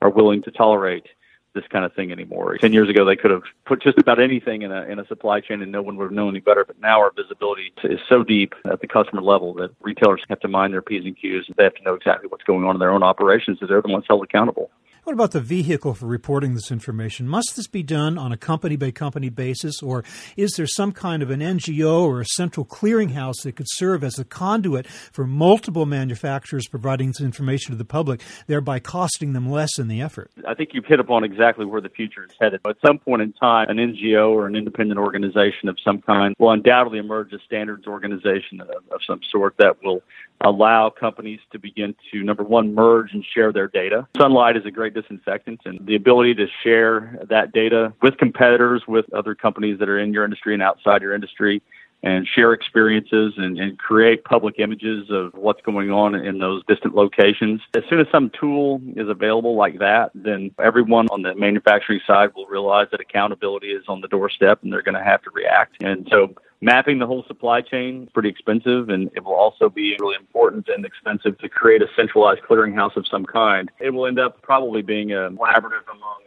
are 0.01 0.09
willing 0.09 0.41
to 0.43 0.51
tolerate 0.51 1.07
this 1.53 1.65
kind 1.69 1.83
of 1.83 1.93
thing 1.93 2.11
anymore. 2.11 2.57
Ten 2.57 2.73
years 2.73 2.89
ago, 2.89 3.03
they 3.03 3.15
could 3.15 3.31
have 3.31 3.43
put 3.65 3.81
just 3.81 3.97
about 3.97 4.19
anything 4.19 4.61
in 4.61 4.71
a 4.71 4.83
in 4.83 4.99
a 4.99 5.05
supply 5.07 5.41
chain, 5.41 5.61
and 5.61 5.71
no 5.71 5.81
one 5.81 5.97
would 5.97 6.05
have 6.05 6.11
known 6.11 6.29
any 6.29 6.39
better. 6.39 6.63
But 6.65 6.79
now 6.79 6.99
our 6.99 7.11
visibility 7.11 7.73
is 7.83 7.99
so 8.07 8.23
deep 8.23 8.53
at 8.65 8.81
the 8.81 8.87
customer 8.87 9.21
level 9.21 9.53
that 9.55 9.71
retailers 9.81 10.23
have 10.29 10.39
to 10.41 10.47
mind 10.47 10.73
their 10.73 10.81
p's 10.81 11.05
and 11.05 11.17
q's. 11.17 11.45
They 11.57 11.63
have 11.63 11.75
to 11.75 11.83
know 11.83 11.93
exactly 11.93 12.27
what's 12.27 12.43
going 12.43 12.63
on 12.63 12.75
in 12.75 12.79
their 12.79 12.91
own 12.91 13.03
operations, 13.03 13.59
as 13.61 13.69
they're 13.69 13.81
the 13.81 13.89
ones 13.89 14.05
held 14.07 14.23
accountable. 14.23 14.71
What 15.03 15.13
about 15.13 15.31
the 15.31 15.41
vehicle 15.41 15.95
for 15.95 16.05
reporting 16.05 16.53
this 16.53 16.71
information? 16.71 17.27
Must 17.27 17.55
this 17.55 17.65
be 17.65 17.81
done 17.81 18.19
on 18.19 18.31
a 18.31 18.37
company 18.37 18.75
by 18.75 18.91
company 18.91 19.29
basis, 19.29 19.81
or 19.81 20.03
is 20.37 20.51
there 20.51 20.67
some 20.67 20.91
kind 20.91 21.23
of 21.23 21.31
an 21.31 21.39
NGO 21.39 22.03
or 22.03 22.21
a 22.21 22.25
central 22.25 22.67
clearinghouse 22.67 23.41
that 23.43 23.55
could 23.55 23.65
serve 23.67 24.03
as 24.03 24.19
a 24.19 24.23
conduit 24.23 24.85
for 24.85 25.25
multiple 25.25 25.87
manufacturers 25.87 26.67
providing 26.67 27.07
this 27.07 27.19
information 27.19 27.71
to 27.71 27.77
the 27.77 27.83
public, 27.83 28.21
thereby 28.45 28.77
costing 28.77 29.33
them 29.33 29.49
less 29.49 29.79
in 29.79 29.87
the 29.87 30.01
effort? 30.01 30.29
I 30.47 30.53
think 30.53 30.69
you've 30.73 30.85
hit 30.85 30.99
upon 30.99 31.23
exactly 31.23 31.65
where 31.65 31.81
the 31.81 31.89
future 31.89 32.23
is 32.23 32.31
headed. 32.39 32.61
At 32.63 32.77
some 32.85 32.99
point 32.99 33.23
in 33.23 33.33
time, 33.33 33.69
an 33.69 33.77
NGO 33.77 34.29
or 34.29 34.45
an 34.45 34.55
independent 34.55 34.99
organization 34.99 35.67
of 35.67 35.77
some 35.83 36.03
kind 36.03 36.35
will 36.37 36.51
undoubtedly 36.51 36.99
emerge 36.99 37.33
a 37.33 37.39
standards 37.39 37.87
organization 37.87 38.61
of, 38.61 38.69
of 38.69 38.99
some 39.07 39.21
sort 39.31 39.55
that 39.57 39.83
will 39.83 40.03
allow 40.43 40.89
companies 40.89 41.39
to 41.51 41.59
begin 41.59 41.95
to, 42.11 42.23
number 42.23 42.43
one, 42.43 42.73
merge 42.73 43.13
and 43.13 43.25
share 43.33 43.51
their 43.51 43.67
data. 43.67 44.07
Sunlight 44.17 44.57
is 44.57 44.65
a 44.65 44.71
great 44.71 44.90
disinfectant, 44.93 45.61
and 45.65 45.85
the 45.85 45.95
ability 45.95 46.35
to 46.35 46.47
share 46.63 47.19
that 47.29 47.51
data 47.51 47.93
with 48.01 48.17
competitors, 48.17 48.83
with 48.87 49.11
other 49.13 49.35
companies 49.35 49.79
that 49.79 49.89
are 49.89 49.99
in 49.99 50.13
your 50.13 50.23
industry 50.23 50.53
and 50.53 50.63
outside 50.63 51.01
your 51.01 51.13
industry, 51.13 51.61
and 52.03 52.27
share 52.27 52.53
experiences 52.53 53.33
and, 53.37 53.59
and 53.59 53.77
create 53.77 54.23
public 54.23 54.55
images 54.59 55.07
of 55.11 55.33
what's 55.35 55.61
going 55.61 55.91
on 55.91 56.15
in 56.15 56.39
those 56.39 56.63
distant 56.67 56.95
locations. 56.95 57.61
As 57.75 57.83
soon 57.89 57.99
as 57.99 58.07
some 58.11 58.31
tool 58.39 58.81
is 58.95 59.07
available 59.07 59.55
like 59.55 59.77
that, 59.79 60.09
then 60.15 60.51
everyone 60.59 61.07
on 61.09 61.21
the 61.21 61.35
manufacturing 61.35 62.01
side 62.07 62.29
will 62.35 62.47
realize 62.47 62.87
that 62.91 63.01
accountability 63.01 63.67
is 63.67 63.83
on 63.87 64.01
the 64.01 64.07
doorstep 64.07 64.63
and 64.63 64.73
they're 64.73 64.81
going 64.81 64.97
to 64.97 65.03
have 65.03 65.21
to 65.23 65.29
react. 65.31 65.83
And 65.83 66.07
so 66.09 66.33
mapping 66.61 66.99
the 66.99 67.07
whole 67.07 67.23
supply 67.27 67.61
chain 67.61 68.03
is 68.03 68.09
pretty 68.09 68.29
expensive 68.29 68.89
and 68.89 69.09
it 69.15 69.23
will 69.23 69.33
also 69.33 69.69
be 69.69 69.97
really 69.99 70.15
important 70.15 70.67
and 70.69 70.85
expensive 70.85 71.37
to 71.39 71.49
create 71.49 71.81
a 71.81 71.87
centralized 71.95 72.41
clearinghouse 72.41 72.95
of 72.95 73.05
some 73.07 73.25
kind. 73.25 73.71
It 73.79 73.89
will 73.89 74.05
end 74.05 74.19
up 74.19 74.41
probably 74.41 74.81
being 74.81 75.11
a 75.11 75.31
collaborative 75.31 75.87
among 75.91 76.21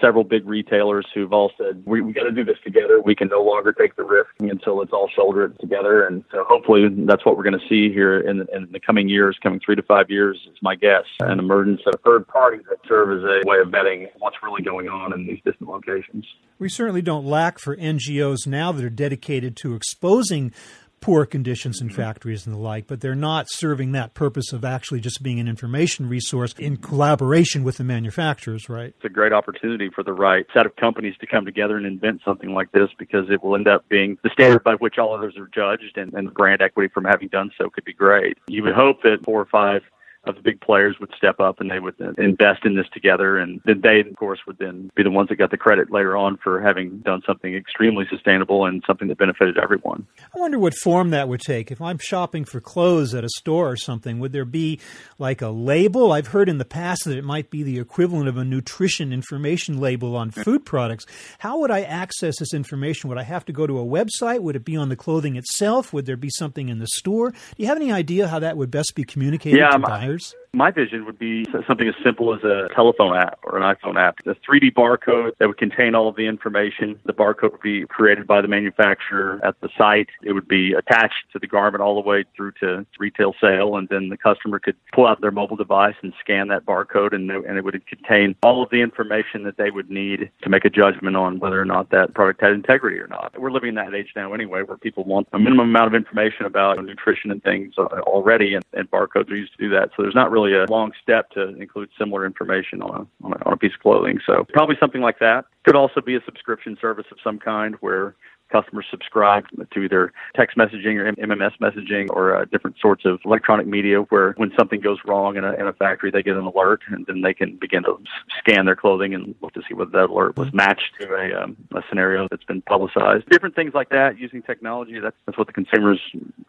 several 0.00 0.24
big 0.24 0.46
retailers 0.46 1.06
who've 1.14 1.32
all 1.32 1.52
said, 1.58 1.82
we, 1.86 2.00
we 2.00 2.12
got 2.12 2.24
to 2.24 2.32
do 2.32 2.44
this 2.44 2.58
together. 2.64 3.00
We 3.00 3.14
can 3.14 3.28
no 3.28 3.42
longer 3.42 3.72
take 3.72 3.96
the 3.96 4.04
risk 4.04 4.30
until 4.40 4.82
it's 4.82 4.92
all 4.92 5.08
shouldered 5.14 5.58
together. 5.58 6.06
And 6.06 6.24
so 6.30 6.44
hopefully 6.48 6.88
that's 7.06 7.24
what 7.24 7.36
we're 7.36 7.44
going 7.44 7.58
to 7.58 7.68
see 7.68 7.92
here 7.92 8.20
in 8.20 8.46
in 8.52 8.68
the 8.72 8.80
coming 8.80 9.08
years, 9.08 9.38
coming 9.42 9.60
three 9.64 9.76
to 9.76 9.82
five 9.82 10.10
years 10.10 10.38
is 10.50 10.56
my 10.62 10.74
guess, 10.74 11.04
an 11.20 11.38
emergence 11.38 11.80
of 11.86 12.00
third 12.04 12.26
parties 12.26 12.62
that 12.68 12.78
serve 12.88 13.18
as 13.18 13.24
a 13.24 13.48
way 13.48 13.58
of 13.58 13.68
vetting 13.68 14.08
what's 14.18 14.36
really 14.42 14.62
going 14.62 14.88
on 14.88 15.12
in 15.12 15.26
these 15.26 15.40
distant 15.44 15.68
locations. 15.68 16.26
We 16.58 16.68
certainly 16.68 17.02
don't 17.02 17.26
lack 17.26 17.58
for 17.58 17.76
NGOs 17.76 18.46
now 18.46 18.72
that 18.72 18.84
are 18.84 18.90
dedicated 18.90 19.56
to 19.58 19.74
exposing 19.74 20.52
poor 21.00 21.26
conditions 21.26 21.80
in 21.80 21.90
factories 21.90 22.46
and 22.46 22.54
the 22.54 22.58
like, 22.58 22.86
but 22.86 23.00
they're 23.00 23.14
not 23.14 23.46
serving 23.48 23.92
that 23.92 24.14
purpose 24.14 24.52
of 24.52 24.64
actually 24.64 25.00
just 25.00 25.22
being 25.22 25.38
an 25.38 25.48
information 25.48 26.08
resource 26.08 26.54
in 26.58 26.76
collaboration 26.76 27.64
with 27.64 27.76
the 27.76 27.84
manufacturers, 27.84 28.68
right? 28.68 28.94
It's 28.96 29.04
a 29.04 29.08
great 29.08 29.32
opportunity 29.32 29.90
for 29.94 30.02
the 30.02 30.12
right 30.12 30.46
set 30.52 30.66
of 30.66 30.74
companies 30.76 31.14
to 31.20 31.26
come 31.26 31.44
together 31.44 31.76
and 31.76 31.86
invent 31.86 32.22
something 32.24 32.52
like 32.52 32.72
this 32.72 32.88
because 32.98 33.30
it 33.30 33.42
will 33.42 33.54
end 33.54 33.68
up 33.68 33.88
being 33.88 34.18
the 34.22 34.30
standard 34.32 34.64
by 34.64 34.74
which 34.74 34.98
all 34.98 35.14
others 35.14 35.36
are 35.36 35.48
judged, 35.54 35.96
and, 35.96 36.12
and 36.14 36.32
brand 36.34 36.62
equity 36.62 36.90
from 36.92 37.04
having 37.04 37.28
done 37.28 37.50
so 37.58 37.70
could 37.70 37.84
be 37.84 37.92
great. 37.92 38.38
You 38.48 38.62
would 38.62 38.74
hope 38.74 39.02
that 39.02 39.18
four 39.24 39.40
or 39.40 39.46
five 39.46 39.82
of 40.26 40.34
the 40.34 40.42
big 40.42 40.60
players 40.60 40.96
would 41.00 41.10
step 41.16 41.40
up 41.40 41.60
and 41.60 41.70
they 41.70 41.78
would 41.78 41.94
invest 42.18 42.64
in 42.64 42.76
this 42.76 42.86
together. 42.92 43.38
And 43.38 43.60
then 43.64 43.80
they, 43.82 44.00
of 44.00 44.16
course, 44.16 44.40
would 44.46 44.58
then 44.58 44.90
be 44.94 45.02
the 45.02 45.10
ones 45.10 45.28
that 45.28 45.36
got 45.36 45.50
the 45.50 45.56
credit 45.56 45.92
later 45.92 46.16
on 46.16 46.36
for 46.42 46.60
having 46.60 46.98
done 46.98 47.22
something 47.26 47.54
extremely 47.54 48.04
sustainable 48.10 48.66
and 48.66 48.82
something 48.86 49.08
that 49.08 49.18
benefited 49.18 49.58
everyone. 49.58 50.06
I 50.34 50.38
wonder 50.38 50.58
what 50.58 50.74
form 50.82 51.10
that 51.10 51.28
would 51.28 51.40
take. 51.40 51.70
If 51.70 51.80
I'm 51.80 51.98
shopping 51.98 52.44
for 52.44 52.60
clothes 52.60 53.14
at 53.14 53.24
a 53.24 53.28
store 53.38 53.70
or 53.70 53.76
something, 53.76 54.18
would 54.18 54.32
there 54.32 54.44
be 54.44 54.80
like 55.18 55.42
a 55.42 55.48
label? 55.48 56.12
I've 56.12 56.28
heard 56.28 56.48
in 56.48 56.58
the 56.58 56.64
past 56.64 57.04
that 57.04 57.16
it 57.16 57.24
might 57.24 57.50
be 57.50 57.62
the 57.62 57.78
equivalent 57.78 58.28
of 58.28 58.36
a 58.36 58.44
nutrition 58.44 59.12
information 59.12 59.78
label 59.78 60.16
on 60.16 60.30
food 60.30 60.64
products. 60.64 61.06
How 61.38 61.58
would 61.60 61.70
I 61.70 61.82
access 61.82 62.38
this 62.38 62.52
information? 62.52 63.08
Would 63.08 63.18
I 63.18 63.22
have 63.22 63.44
to 63.46 63.52
go 63.52 63.66
to 63.66 63.78
a 63.78 63.84
website? 63.84 64.40
Would 64.40 64.56
it 64.56 64.64
be 64.64 64.76
on 64.76 64.88
the 64.88 64.96
clothing 64.96 65.36
itself? 65.36 65.92
Would 65.92 66.06
there 66.06 66.16
be 66.16 66.30
something 66.30 66.68
in 66.68 66.78
the 66.78 66.88
store? 66.88 67.30
Do 67.30 67.38
you 67.58 67.66
have 67.66 67.76
any 67.76 67.92
idea 67.92 68.28
how 68.28 68.40
that 68.40 68.56
would 68.56 68.70
best 68.70 68.94
be 68.94 69.04
communicated 69.04 69.58
yeah, 69.58 69.70
to 69.70 69.78
buyers? 69.78 70.15
years 70.16 70.34
my 70.56 70.70
vision 70.70 71.04
would 71.04 71.18
be 71.18 71.44
something 71.66 71.86
as 71.86 71.94
simple 72.02 72.34
as 72.34 72.42
a 72.42 72.70
telephone 72.74 73.14
app 73.14 73.40
or 73.42 73.58
an 73.58 73.62
iPhone 73.62 74.00
app, 74.00 74.20
a 74.24 74.34
3D 74.36 74.72
barcode 74.72 75.32
that 75.38 75.48
would 75.48 75.58
contain 75.58 75.94
all 75.94 76.08
of 76.08 76.16
the 76.16 76.26
information. 76.26 76.98
The 77.04 77.12
barcode 77.12 77.52
would 77.52 77.60
be 77.60 77.84
created 77.88 78.26
by 78.26 78.40
the 78.40 78.48
manufacturer 78.48 79.38
at 79.44 79.60
the 79.60 79.68
site. 79.76 80.08
It 80.22 80.32
would 80.32 80.48
be 80.48 80.72
attached 80.72 81.30
to 81.34 81.38
the 81.38 81.46
garment 81.46 81.82
all 81.82 81.94
the 81.94 82.08
way 82.08 82.24
through 82.34 82.52
to 82.60 82.86
retail 82.98 83.34
sale, 83.38 83.76
and 83.76 83.86
then 83.90 84.08
the 84.08 84.16
customer 84.16 84.58
could 84.58 84.76
pull 84.94 85.06
out 85.06 85.20
their 85.20 85.30
mobile 85.30 85.56
device 85.56 85.94
and 86.00 86.14
scan 86.20 86.48
that 86.48 86.64
barcode, 86.64 87.12
and, 87.12 87.30
and 87.30 87.58
it 87.58 87.62
would 87.62 87.86
contain 87.86 88.34
all 88.42 88.62
of 88.62 88.70
the 88.70 88.80
information 88.80 89.42
that 89.42 89.58
they 89.58 89.70
would 89.70 89.90
need 89.90 90.30
to 90.40 90.48
make 90.48 90.64
a 90.64 90.70
judgment 90.70 91.16
on 91.16 91.38
whether 91.38 91.60
or 91.60 91.66
not 91.66 91.90
that 91.90 92.14
product 92.14 92.40
had 92.40 92.52
integrity 92.52 92.96
or 92.96 93.08
not. 93.08 93.38
We're 93.38 93.52
living 93.52 93.68
in 93.68 93.74
that 93.74 93.94
age 93.94 94.12
now 94.16 94.32
anyway, 94.32 94.62
where 94.62 94.78
people 94.78 95.04
want 95.04 95.28
a 95.34 95.38
minimum 95.38 95.68
amount 95.68 95.88
of 95.88 95.94
information 95.94 96.46
about 96.46 96.82
nutrition 96.82 97.30
and 97.30 97.42
things 97.42 97.74
uh, 97.76 97.82
already, 98.06 98.54
and, 98.54 98.64
and 98.72 98.90
barcodes 98.90 99.30
are 99.30 99.36
used 99.36 99.52
to 99.52 99.58
do 99.58 99.68
that. 99.74 99.90
So 99.94 100.02
there's 100.02 100.14
not 100.14 100.30
really 100.30 100.45
a 100.54 100.66
long 100.70 100.92
step 101.02 101.30
to 101.30 101.48
include 101.60 101.90
similar 101.98 102.26
information 102.26 102.82
on 102.82 102.90
a, 102.90 103.26
on 103.26 103.32
a, 103.32 103.46
on 103.46 103.52
a 103.52 103.56
piece 103.56 103.74
of 103.74 103.80
clothing. 103.80 104.20
So 104.26 104.46
probably 104.52 104.76
something 104.78 105.00
like 105.00 105.18
that. 105.20 105.46
Could 105.64 105.76
also 105.76 106.00
be 106.00 106.14
a 106.16 106.20
subscription 106.24 106.76
service 106.80 107.06
of 107.10 107.18
some 107.22 107.38
kind 107.38 107.74
where 107.80 108.14
customers 108.50 108.86
subscribe 108.90 109.44
to 109.72 109.80
either 109.80 110.12
text 110.34 110.56
messaging 110.56 110.96
or 110.96 111.12
MMS 111.12 111.52
messaging 111.60 112.08
or 112.10 112.36
uh, 112.36 112.44
different 112.46 112.76
sorts 112.80 113.04
of 113.04 113.20
electronic 113.24 113.66
media 113.66 114.00
where 114.02 114.32
when 114.36 114.52
something 114.58 114.80
goes 114.80 114.98
wrong 115.04 115.36
in 115.36 115.44
a, 115.44 115.52
in 115.54 115.66
a 115.66 115.72
factory, 115.72 116.10
they 116.10 116.22
get 116.22 116.36
an 116.36 116.44
alert 116.44 116.82
and 116.88 117.06
then 117.06 117.22
they 117.22 117.34
can 117.34 117.56
begin 117.56 117.82
to 117.82 117.98
scan 118.38 118.66
their 118.66 118.76
clothing 118.76 119.14
and 119.14 119.34
look 119.42 119.52
to 119.54 119.62
see 119.68 119.74
whether 119.74 119.90
that 119.90 120.10
alert 120.10 120.36
was 120.36 120.52
matched 120.52 120.92
to 121.00 121.14
a, 121.14 121.42
um, 121.42 121.56
a 121.74 121.82
scenario 121.88 122.28
that's 122.30 122.44
been 122.44 122.62
publicized. 122.62 123.28
Different 123.30 123.54
things 123.54 123.74
like 123.74 123.88
that 123.90 124.18
using 124.18 124.42
technology, 124.42 124.98
that's, 125.00 125.16
that's 125.26 125.38
what 125.38 125.46
the 125.46 125.52
consumer's 125.52 126.00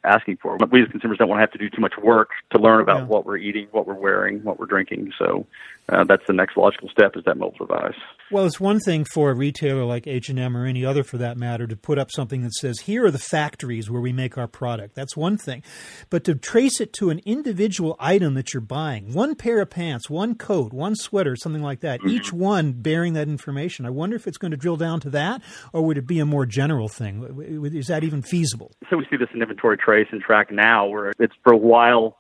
asking 0.04 0.38
for. 0.38 0.58
We 0.72 0.84
as 0.84 0.90
consumers 0.90 1.18
don't 1.18 1.30
want 1.30 1.40
to 1.40 1.42
have 1.42 1.52
to 1.52 1.58
do 1.58 1.70
too 1.70 1.82
much 1.82 1.94
work 2.02 2.30
to 2.52 2.60
learn 2.60 2.82
about 2.82 3.00
yeah. 3.00 3.06
what 3.06 3.26
we're 3.26 3.38
eating, 3.38 3.68
what 3.72 3.88
we're 3.88 3.94
wearing, 3.94 4.44
what 4.44 4.60
we're 4.60 4.66
drinking. 4.66 5.12
So 5.18 5.46
uh, 5.90 6.04
that's 6.04 6.24
the 6.28 6.34
next 6.34 6.58
logical 6.58 6.90
step 6.90 7.16
is 7.16 7.24
that 7.26 7.38
mobile 7.38 7.66
device. 7.66 7.96
Well, 8.30 8.46
it's 8.46 8.60
one 8.60 8.80
thing 8.80 9.06
for 9.06 9.32
a 9.32 9.36
retailer 9.36 9.86
like 9.86 10.06
H&M 10.06 10.58
or 10.58 10.66
any 10.66 10.84
other 10.84 11.04
for 11.04 11.18
that 11.18 11.38
matter 11.38 11.66
to 11.66 11.78
put 11.88 11.98
up 11.98 12.12
something 12.12 12.42
that 12.42 12.54
says 12.54 12.82
here 12.82 13.06
are 13.06 13.12
the 13.12 13.18
factories 13.18 13.90
where 13.90 14.02
we 14.02 14.12
make 14.12 14.38
our 14.38 14.46
product. 14.46 14.94
That's 14.94 15.16
one 15.16 15.38
thing. 15.38 15.64
But 16.10 16.26
to 16.26 16.36
trace 16.36 16.82
it 16.82 16.92
to 17.00 17.12
an 17.12 17.22
individual 17.26 17.96
item 17.98 18.34
that 18.34 18.54
you're 18.54 18.60
buying, 18.60 19.14
one 19.14 19.36
pair 19.36 19.62
of 19.62 19.70
pants, 19.70 20.10
one 20.10 20.36
coat, 20.36 20.74
one 20.74 20.98
sweater, 20.98 21.38
something 21.38 21.64
like 21.64 21.80
that, 21.80 22.02
mm-hmm. 22.02 22.10
each 22.10 22.34
one 22.34 22.74
bearing 22.74 23.14
that 23.14 23.30
information. 23.30 23.86
I 23.86 23.90
wonder 23.90 24.18
if 24.18 24.28
it's 24.28 24.38
going 24.38 24.52
to 24.52 24.58
drill 24.58 24.76
down 24.76 25.00
to 25.00 25.10
that 25.12 25.42
or 25.72 25.82
would 25.84 25.98
it 25.98 26.06
be 26.06 26.20
a 26.20 26.26
more 26.26 26.46
general 26.46 26.90
thing? 26.90 27.72
Is 27.74 27.88
that 27.88 28.04
even 28.04 28.22
feasible? 28.22 28.74
So 28.90 28.98
we 28.98 29.08
see 29.10 29.16
this 29.16 29.30
in 29.34 29.42
inventory 29.42 29.78
trace 29.78 30.08
and 30.12 30.22
track 30.22 30.52
now 30.52 30.88
where 30.88 31.14
it's 31.18 31.36
for 31.42 31.54
a 31.54 31.58
while 31.58 32.18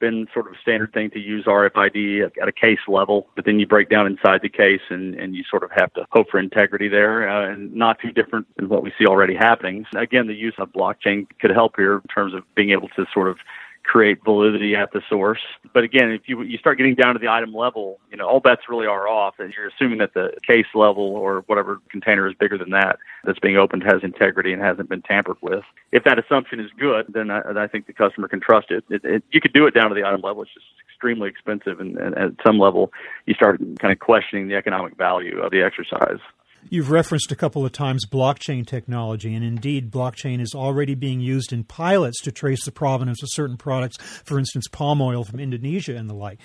been 0.00 0.26
sort 0.32 0.46
of 0.46 0.54
a 0.54 0.58
standard 0.60 0.92
thing 0.92 1.10
to 1.10 1.20
use 1.20 1.44
RFID 1.44 2.30
at, 2.40 2.48
a 2.48 2.52
case 2.52 2.80
level, 2.88 3.28
but 3.36 3.44
then 3.44 3.60
you 3.60 3.66
break 3.66 3.88
down 3.88 4.06
inside 4.06 4.40
the 4.42 4.48
case 4.48 4.80
and, 4.88 5.14
and 5.14 5.34
you 5.34 5.44
sort 5.48 5.62
of 5.62 5.70
have 5.72 5.92
to 5.94 6.06
hope 6.10 6.30
for 6.30 6.40
integrity 6.40 6.88
there, 6.88 7.28
uh, 7.28 7.52
and 7.52 7.72
not 7.74 7.98
too 8.00 8.10
different 8.10 8.46
than 8.56 8.68
what 8.68 8.82
we 8.82 8.92
see 8.98 9.06
already 9.06 9.34
happening. 9.34 9.86
Again, 9.94 10.26
the 10.26 10.34
use 10.34 10.54
of 10.58 10.72
blockchain 10.72 11.26
could 11.40 11.50
help 11.50 11.76
here 11.76 11.96
in 11.96 12.08
terms 12.12 12.34
of 12.34 12.42
being 12.54 12.70
able 12.70 12.88
to 12.88 13.06
sort 13.12 13.28
of 13.28 13.36
create 13.84 14.22
validity 14.24 14.76
at 14.76 14.92
the 14.92 15.00
source. 15.08 15.40
But 15.72 15.84
again, 15.84 16.10
if 16.10 16.22
you 16.28 16.42
you 16.42 16.58
start 16.58 16.78
getting 16.78 16.94
down 16.94 17.14
to 17.14 17.18
the 17.18 17.28
item 17.28 17.54
level, 17.54 17.98
you 18.10 18.16
know, 18.16 18.28
all 18.28 18.40
bets 18.40 18.62
really 18.68 18.86
are 18.86 19.08
off, 19.08 19.34
and 19.38 19.52
you're 19.52 19.68
assuming 19.68 19.98
that 19.98 20.14
the 20.14 20.32
case 20.46 20.66
level 20.74 21.04
or 21.04 21.40
whatever 21.46 21.80
container 21.90 22.28
is 22.28 22.34
bigger 22.34 22.58
than 22.58 22.70
that 22.70 22.98
that's 23.24 23.38
being 23.38 23.56
opened 23.56 23.82
has 23.82 24.02
integrity 24.02 24.52
and 24.52 24.62
hasn't 24.62 24.88
been 24.88 25.02
tampered 25.02 25.38
with. 25.40 25.64
If 25.92 26.04
that 26.04 26.18
assumption 26.18 26.60
is 26.60 26.70
good, 26.78 27.06
then 27.08 27.30
I, 27.30 27.40
I 27.56 27.66
think 27.66 27.86
the 27.86 27.92
customer 27.92 28.28
can 28.28 28.40
trust 28.40 28.70
it. 28.70 28.84
It, 28.90 29.04
it. 29.04 29.24
You 29.30 29.40
could 29.40 29.52
do 29.52 29.66
it 29.66 29.74
down 29.74 29.88
to 29.88 29.94
the 29.94 30.04
item 30.04 30.20
level. 30.20 30.42
It's 30.42 30.54
just 30.54 30.66
extremely 30.88 31.28
expensive, 31.28 31.80
and, 31.80 31.96
and 31.96 32.16
at 32.16 32.32
some 32.46 32.58
level, 32.58 32.92
you 33.26 33.34
start 33.34 33.60
kind 33.78 33.92
of 33.92 33.98
questioning 33.98 34.48
the 34.48 34.56
economic 34.56 34.96
value 34.96 35.40
of 35.40 35.50
the 35.50 35.62
exercise. 35.62 36.20
You've 36.68 36.90
referenced 36.90 37.32
a 37.32 37.36
couple 37.36 37.64
of 37.64 37.72
times 37.72 38.06
blockchain 38.06 38.66
technology, 38.66 39.34
and 39.34 39.44
indeed, 39.44 39.90
blockchain 39.90 40.40
is 40.40 40.54
already 40.54 40.94
being 40.94 41.20
used 41.20 41.52
in 41.52 41.64
pilots 41.64 42.20
to 42.22 42.32
trace 42.32 42.64
the 42.64 42.72
provenance 42.72 43.22
of 43.22 43.28
certain 43.32 43.56
products, 43.56 43.96
for 44.24 44.38
instance, 44.38 44.68
palm 44.68 45.00
oil 45.00 45.24
from 45.24 45.40
Indonesia 45.40 45.96
and 45.96 46.08
the 46.08 46.14
like. 46.14 46.38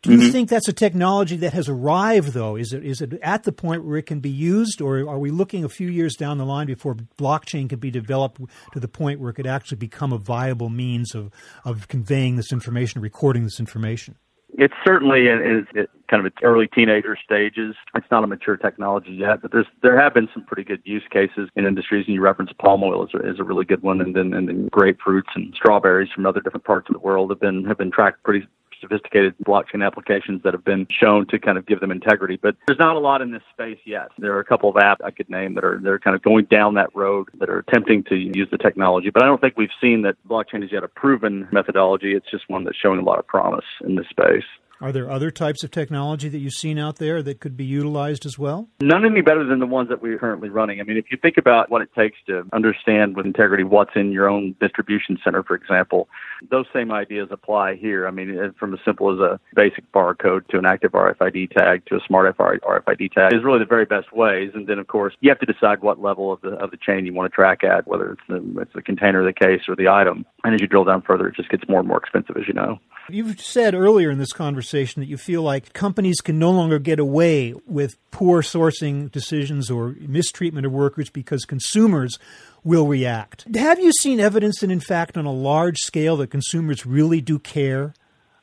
Do 0.00 0.12
you 0.12 0.18
mm-hmm. 0.18 0.30
think 0.30 0.48
that's 0.48 0.68
a 0.68 0.72
technology 0.72 1.36
that 1.38 1.54
has 1.54 1.68
arrived, 1.68 2.28
though? 2.28 2.54
Is 2.54 2.72
it 2.72 2.84
is 2.84 3.00
it 3.00 3.14
at 3.14 3.42
the 3.42 3.50
point 3.50 3.84
where 3.84 3.96
it 3.96 4.06
can 4.06 4.20
be 4.20 4.30
used, 4.30 4.80
or 4.80 4.98
are 4.98 5.18
we 5.18 5.30
looking 5.32 5.64
a 5.64 5.68
few 5.68 5.88
years 5.88 6.14
down 6.14 6.38
the 6.38 6.46
line 6.46 6.68
before 6.68 6.94
blockchain 6.94 7.68
can 7.68 7.80
be 7.80 7.90
developed 7.90 8.40
to 8.74 8.80
the 8.80 8.86
point 8.86 9.18
where 9.18 9.30
it 9.30 9.34
could 9.34 9.46
actually 9.46 9.78
become 9.78 10.12
a 10.12 10.18
viable 10.18 10.68
means 10.68 11.16
of, 11.16 11.32
of 11.64 11.88
conveying 11.88 12.36
this 12.36 12.52
information, 12.52 13.00
recording 13.00 13.42
this 13.42 13.58
information? 13.58 14.14
It's 14.56 14.74
certainly 14.84 15.28
in, 15.28 15.66
in, 15.74 15.86
kind 16.08 16.20
of 16.20 16.26
its 16.26 16.36
early 16.42 16.68
teenager 16.68 17.16
stages. 17.22 17.76
It's 17.94 18.06
not 18.10 18.24
a 18.24 18.26
mature 18.26 18.56
technology 18.56 19.12
yet, 19.12 19.42
but 19.42 19.52
there's 19.52 19.66
there 19.82 20.00
have 20.00 20.14
been 20.14 20.28
some 20.32 20.44
pretty 20.44 20.64
good 20.64 20.80
use 20.84 21.02
cases 21.10 21.50
in 21.54 21.66
industries. 21.66 22.06
And 22.06 22.14
you 22.14 22.22
reference 22.22 22.50
palm 22.58 22.82
oil 22.82 23.04
is 23.04 23.10
a, 23.14 23.30
is 23.30 23.38
a 23.38 23.44
really 23.44 23.66
good 23.66 23.82
one, 23.82 24.00
and 24.00 24.16
then 24.16 24.32
and 24.32 24.48
then 24.48 24.70
grapefruits 24.70 25.34
and 25.34 25.54
strawberries 25.54 26.10
from 26.14 26.24
other 26.24 26.40
different 26.40 26.64
parts 26.64 26.88
of 26.88 26.94
the 26.94 27.00
world 27.00 27.30
have 27.30 27.40
been 27.40 27.64
have 27.66 27.78
been 27.78 27.90
tracked 27.90 28.22
pretty 28.22 28.46
sophisticated 28.88 29.34
blockchain 29.44 29.84
applications 29.84 30.42
that 30.42 30.54
have 30.54 30.64
been 30.64 30.86
shown 30.90 31.26
to 31.26 31.38
kind 31.38 31.58
of 31.58 31.66
give 31.66 31.80
them 31.80 31.90
integrity. 31.90 32.38
But 32.40 32.56
there's 32.66 32.78
not 32.78 32.96
a 32.96 32.98
lot 32.98 33.22
in 33.22 33.30
this 33.30 33.42
space 33.52 33.78
yet. 33.84 34.08
There 34.18 34.34
are 34.34 34.40
a 34.40 34.44
couple 34.44 34.68
of 34.68 34.76
apps 34.76 35.04
I 35.04 35.10
could 35.10 35.28
name 35.30 35.54
that 35.54 35.64
are 35.64 35.78
they're 35.82 35.98
kind 35.98 36.16
of 36.16 36.22
going 36.22 36.46
down 36.46 36.74
that 36.74 36.94
road 36.94 37.28
that 37.38 37.48
are 37.48 37.58
attempting 37.58 38.04
to 38.04 38.16
use 38.16 38.48
the 38.50 38.58
technology. 38.58 39.10
But 39.10 39.22
I 39.22 39.26
don't 39.26 39.40
think 39.40 39.56
we've 39.56 39.68
seen 39.80 40.02
that 40.02 40.16
blockchain 40.28 40.64
is 40.64 40.72
yet 40.72 40.84
a 40.84 40.88
proven 40.88 41.48
methodology. 41.52 42.14
It's 42.14 42.30
just 42.30 42.48
one 42.48 42.64
that's 42.64 42.76
showing 42.76 43.00
a 43.00 43.04
lot 43.04 43.18
of 43.18 43.26
promise 43.26 43.64
in 43.84 43.94
this 43.94 44.06
space. 44.08 44.44
Are 44.80 44.92
there 44.92 45.10
other 45.10 45.32
types 45.32 45.64
of 45.64 45.72
technology 45.72 46.28
that 46.28 46.38
you've 46.38 46.52
seen 46.52 46.78
out 46.78 46.96
there 46.96 47.20
that 47.22 47.40
could 47.40 47.56
be 47.56 47.64
utilized 47.64 48.24
as 48.24 48.38
well? 48.38 48.68
None 48.80 49.04
any 49.04 49.22
better 49.22 49.44
than 49.44 49.58
the 49.58 49.66
ones 49.66 49.88
that 49.88 50.00
we're 50.00 50.18
currently 50.18 50.50
running. 50.50 50.80
I 50.80 50.84
mean, 50.84 50.96
if 50.96 51.06
you 51.10 51.18
think 51.20 51.36
about 51.36 51.68
what 51.68 51.82
it 51.82 51.88
takes 51.96 52.16
to 52.26 52.44
understand 52.52 53.16
with 53.16 53.26
integrity 53.26 53.64
what's 53.64 53.90
in 53.96 54.12
your 54.12 54.28
own 54.28 54.54
distribution 54.60 55.18
center, 55.24 55.42
for 55.42 55.56
example, 55.56 56.08
those 56.48 56.66
same 56.72 56.92
ideas 56.92 57.28
apply 57.32 57.74
here. 57.74 58.06
I 58.06 58.12
mean, 58.12 58.54
from 58.58 58.72
as 58.72 58.78
simple 58.84 59.12
as 59.12 59.18
a 59.18 59.40
basic 59.56 59.90
barcode 59.90 60.46
to 60.48 60.58
an 60.58 60.66
active 60.66 60.92
RFID 60.92 61.50
tag 61.50 61.84
to 61.86 61.96
a 61.96 62.00
smart 62.06 62.36
RFID 62.38 63.12
tag 63.12 63.32
is 63.32 63.42
really 63.42 63.58
the 63.58 63.64
very 63.64 63.84
best 63.84 64.12
ways. 64.12 64.52
And 64.54 64.68
then, 64.68 64.78
of 64.78 64.86
course, 64.86 65.14
you 65.20 65.30
have 65.30 65.40
to 65.40 65.46
decide 65.46 65.82
what 65.82 66.00
level 66.00 66.32
of 66.32 66.40
the 66.40 66.50
of 66.50 66.70
the 66.70 66.76
chain 66.76 67.04
you 67.04 67.14
want 67.14 67.30
to 67.30 67.34
track 67.34 67.64
at, 67.64 67.88
whether 67.88 68.12
it's 68.12 68.22
the, 68.28 68.60
it's 68.60 68.72
the 68.74 68.82
container, 68.82 69.24
the 69.24 69.32
case, 69.32 69.62
or 69.68 69.74
the 69.74 69.88
item. 69.88 70.24
And 70.44 70.54
as 70.54 70.60
you 70.60 70.68
drill 70.68 70.84
down 70.84 71.02
further, 71.02 71.26
it 71.26 71.34
just 71.34 71.48
gets 71.50 71.64
more 71.68 71.80
and 71.80 71.88
more 71.88 71.98
expensive, 71.98 72.36
as 72.36 72.46
you 72.46 72.54
know. 72.54 72.78
You've 73.10 73.40
said 73.40 73.74
earlier 73.74 74.10
in 74.10 74.18
this 74.18 74.32
conversation 74.32 74.67
that 74.70 75.08
you 75.08 75.16
feel 75.16 75.42
like 75.42 75.72
companies 75.72 76.20
can 76.20 76.38
no 76.38 76.50
longer 76.50 76.78
get 76.78 76.98
away 76.98 77.54
with 77.66 77.96
poor 78.10 78.42
sourcing 78.42 79.10
decisions 79.10 79.70
or 79.70 79.94
mistreatment 80.00 80.66
of 80.66 80.72
workers 80.72 81.10
because 81.10 81.44
consumers 81.44 82.18
will 82.64 82.86
react. 82.86 83.46
Have 83.54 83.80
you 83.80 83.92
seen 83.92 84.20
evidence 84.20 84.60
that, 84.60 84.70
in 84.70 84.80
fact, 84.80 85.16
on 85.16 85.24
a 85.24 85.32
large 85.32 85.78
scale, 85.78 86.16
that 86.18 86.30
consumers 86.30 86.84
really 86.84 87.20
do 87.20 87.38
care 87.38 87.94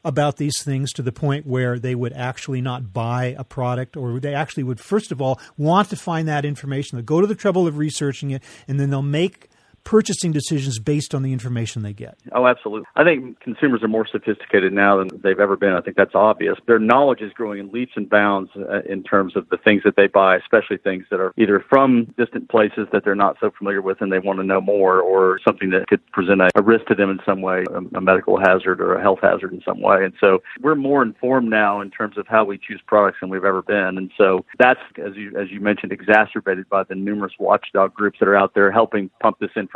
about 0.03 0.37
these 0.37 0.61
things 0.63 0.93
to 0.93 1.01
the 1.01 1.11
point 1.11 1.47
where 1.47 1.79
they 1.79 1.95
would 1.95 2.13
actually 2.13 2.61
not 2.61 2.93
buy 2.93 3.35
a 3.37 3.43
product 3.43 3.97
or 3.97 4.19
they 4.19 4.35
actually 4.35 4.63
would, 4.63 4.79
first 4.79 5.11
of 5.11 5.21
all, 5.21 5.39
want 5.57 5.89
to 5.89 5.95
find 5.95 6.27
that 6.27 6.45
information? 6.45 6.97
They'll 6.97 7.05
go 7.05 7.21
to 7.21 7.27
the 7.27 7.35
trouble 7.35 7.65
of 7.65 7.77
researching 7.77 8.31
it 8.31 8.43
and 8.67 8.79
then 8.79 8.91
they'll 8.91 9.01
make 9.01 9.49
purchasing 9.85 10.33
decisions 10.33 10.79
based 10.79 11.15
on 11.15 11.21
the 11.21 11.31
information 11.31 11.83
they 11.83 11.93
get. 11.93 12.17
Oh, 12.33 12.47
absolutely. 12.47 12.85
I 12.95 13.03
think 13.03 13.39
consumers 13.39 13.83
are 13.83 13.87
more 13.87 14.05
sophisticated 14.05 14.73
now 14.73 14.97
than 14.97 15.07
they've 15.23 15.39
ever 15.39 15.55
been. 15.55 15.73
I 15.73 15.81
think 15.81 15.95
that's 15.95 16.15
obvious. 16.15 16.55
Their 16.67 16.79
knowledge 16.79 17.21
is 17.21 17.31
growing 17.31 17.59
in 17.59 17.71
leaps 17.71 17.93
and 17.95 18.09
bounds 18.09 18.49
uh, 18.57 18.81
in 18.89 19.03
terms 19.03 19.37
of 19.37 19.47
the 19.49 19.57
things 19.57 19.83
that 19.85 19.95
they 19.95 20.07
buy, 20.07 20.35
especially 20.37 20.77
things 20.77 21.05
that 21.11 21.19
are 21.19 21.33
either 21.37 21.63
from 21.69 22.13
distant 22.17 22.49
places 22.49 22.87
that 22.91 23.05
they're 23.05 23.15
not 23.15 23.37
so 23.39 23.51
familiar 23.57 23.81
with 23.81 24.01
and 24.01 24.11
they 24.11 24.19
want 24.19 24.39
to 24.39 24.43
know 24.43 24.59
more, 24.59 24.99
or 24.99 25.39
something 25.47 25.69
that 25.69 25.87
could 25.87 26.05
present 26.11 26.41
a, 26.41 26.49
a 26.55 26.63
risk 26.63 26.87
to 26.87 26.95
them 26.95 27.11
in 27.11 27.19
some 27.23 27.41
way, 27.41 27.63
a, 27.69 27.97
a 27.97 28.01
medical 28.01 28.39
hazard 28.39 28.81
or 28.81 28.95
a 28.95 29.01
health 29.01 29.19
hazard 29.21 29.53
in 29.53 29.61
some 29.63 29.81
way. 29.81 30.03
And 30.03 30.13
so 30.19 30.39
we're 30.61 30.73
more 30.73 31.03
informed 31.03 31.49
now 31.49 31.79
in 31.79 31.91
terms 31.91 32.17
of 32.17 32.25
how 32.27 32.43
we 32.43 32.57
choose 32.57 32.81
products 32.87 33.19
than 33.21 33.29
we've 33.29 33.45
ever 33.45 33.61
been. 33.61 33.99
And 33.99 34.11
so 34.17 34.43
that's, 34.57 34.79
as 34.97 35.15
you 35.15 35.31
as 35.39 35.51
you 35.51 35.59
mentioned, 35.59 35.91
exacerbated 35.91 36.67
by 36.69 36.83
the 36.83 36.95
numerous 36.95 37.33
watchdog 37.39 37.93
groups 37.93 38.17
that 38.19 38.27
are 38.27 38.35
out 38.35 38.55
there 38.55 38.71
helping 38.71 39.11
pump 39.21 39.37
this 39.39 39.51
information 39.55 39.74